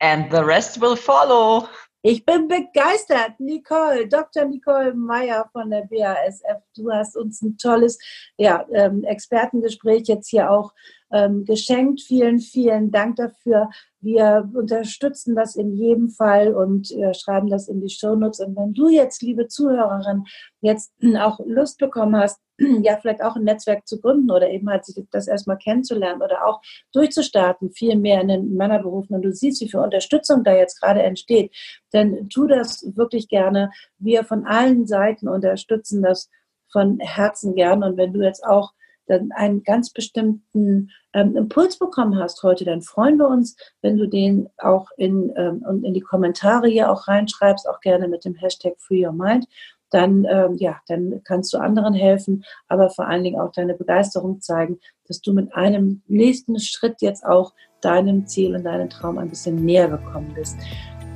And 0.00 0.30
the 0.30 0.38
rest 0.42 0.78
will 0.80 0.96
follow. 0.96 1.66
Ich 2.02 2.24
bin 2.24 2.48
begeistert, 2.48 3.40
Nicole, 3.40 4.06
Dr. 4.08 4.44
Nicole 4.44 4.92
Meyer 4.94 5.48
von 5.52 5.70
der 5.70 5.88
BASF. 5.90 6.62
Du 6.76 6.92
hast 6.92 7.16
uns 7.16 7.40
ein 7.40 7.56
tolles 7.56 7.98
ja, 8.36 8.66
ähm, 8.72 9.04
Expertengespräch 9.04 10.06
jetzt 10.06 10.28
hier 10.28 10.50
auch 10.50 10.72
ähm, 11.10 11.44
geschenkt. 11.44 12.02
Vielen, 12.02 12.38
vielen 12.38 12.90
Dank 12.90 13.16
dafür. 13.16 13.70
Wir 14.00 14.48
unterstützen 14.54 15.34
das 15.34 15.56
in 15.56 15.74
jedem 15.74 16.10
Fall 16.10 16.54
und 16.54 16.90
äh, 16.92 17.14
schreiben 17.14 17.48
das 17.48 17.68
in 17.68 17.80
die 17.80 17.90
Shownotes. 17.90 18.40
Und 18.40 18.56
wenn 18.56 18.74
du 18.74 18.88
jetzt, 18.88 19.22
liebe 19.22 19.48
Zuhörerin, 19.48 20.24
jetzt 20.60 20.92
auch 21.18 21.40
Lust 21.44 21.78
bekommen 21.78 22.16
hast, 22.16 22.40
ja, 22.82 22.96
vielleicht 22.96 23.22
auch 23.22 23.36
ein 23.36 23.44
Netzwerk 23.44 23.86
zu 23.86 24.00
gründen 24.00 24.30
oder 24.30 24.50
eben 24.50 24.68
halt 24.68 24.84
sich 24.84 25.04
das 25.10 25.28
erstmal 25.28 25.58
kennenzulernen 25.58 26.22
oder 26.22 26.46
auch 26.46 26.60
durchzustarten, 26.92 27.70
viel 27.70 27.96
mehr 27.96 28.20
in 28.20 28.28
den 28.28 28.54
Männerberufen 28.54 29.14
und 29.16 29.22
du 29.22 29.32
siehst, 29.32 29.60
wie 29.60 29.68
viel 29.68 29.80
Unterstützung 29.80 30.44
da 30.44 30.54
jetzt 30.54 30.80
gerade 30.80 31.02
entsteht, 31.02 31.54
dann 31.92 32.28
tu 32.28 32.46
das 32.46 32.84
wirklich 32.96 33.28
gerne. 33.28 33.70
Wir 33.98 34.24
von 34.24 34.44
allen 34.46 34.86
Seiten 34.86 35.28
unterstützen 35.28 36.02
das 36.02 36.30
von 36.70 36.98
Herzen 36.98 37.54
gerne 37.54 37.86
und 37.86 37.96
wenn 37.96 38.12
du 38.12 38.22
jetzt 38.22 38.44
auch 38.44 38.72
dann 39.08 39.32
einen 39.32 39.62
ganz 39.62 39.90
bestimmten 39.90 40.90
ähm, 41.12 41.36
Impuls 41.36 41.78
bekommen 41.78 42.18
hast 42.18 42.42
heute, 42.42 42.64
dann 42.64 42.82
freuen 42.82 43.16
wir 43.16 43.28
uns, 43.28 43.56
wenn 43.82 43.96
du 43.96 44.06
den 44.06 44.48
auch 44.58 44.88
in, 44.96 45.32
ähm, 45.36 45.82
in 45.84 45.94
die 45.94 46.00
Kommentare 46.00 46.68
hier 46.68 46.90
auch 46.90 47.08
reinschreibst, 47.08 47.68
auch 47.68 47.80
gerne 47.80 48.08
mit 48.08 48.24
dem 48.24 48.34
Hashtag 48.34 48.74
Free 48.78 49.04
Your 49.06 49.12
Mind. 49.12 49.46
Dann, 49.90 50.26
ähm, 50.30 50.56
ja, 50.58 50.76
dann 50.86 51.22
kannst 51.24 51.52
du 51.54 51.58
anderen 51.58 51.94
helfen, 51.94 52.44
aber 52.68 52.90
vor 52.90 53.06
allen 53.06 53.24
Dingen 53.24 53.40
auch 53.40 53.52
deine 53.52 53.74
Begeisterung 53.74 54.40
zeigen, 54.42 54.78
dass 55.06 55.22
du 55.22 55.32
mit 55.32 55.54
einem 55.54 56.02
nächsten 56.06 56.60
Schritt 56.60 57.00
jetzt 57.00 57.24
auch 57.24 57.54
deinem 57.80 58.26
Ziel 58.26 58.54
und 58.54 58.64
deinem 58.64 58.90
Traum 58.90 59.16
ein 59.16 59.30
bisschen 59.30 59.64
näher 59.64 59.88
gekommen 59.88 60.32
bist. 60.34 60.58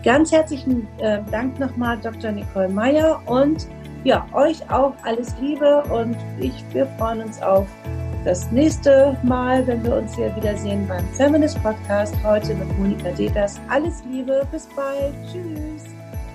Ganz 0.03 0.33
herzlichen 0.33 0.89
äh, 0.99 1.21
Dank 1.31 1.61
nochmal, 1.61 1.99
Dr. 2.01 2.33
Nicole 2.33 2.71
Meyer 2.71 3.21
und 3.27 3.69
ja, 4.05 4.27
euch 4.33 4.69
auch 4.71 4.95
alles 5.03 5.35
Liebe 5.41 5.83
und 5.85 6.17
ich, 6.41 6.65
wir 6.73 6.87
freuen 6.99 7.23
uns 7.23 7.41
auf 7.43 7.67
das 8.25 8.51
nächste 8.53 9.17
Mal, 9.23 9.67
wenn 9.67 9.83
wir 9.83 9.97
uns 9.97 10.15
hier 10.15 10.35
wiedersehen 10.37 10.87
beim 10.87 11.05
Feminist 11.09 11.61
Podcast 11.63 12.15
heute 12.25 12.55
mit 12.55 12.79
Monika 12.79 13.11
Deters. 13.11 13.61
Alles 13.69 14.03
Liebe, 14.09 14.47
bis 14.51 14.67
bald. 14.77 15.13
Tschüss. 15.31 15.85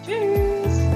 Tschüss. 0.06 0.87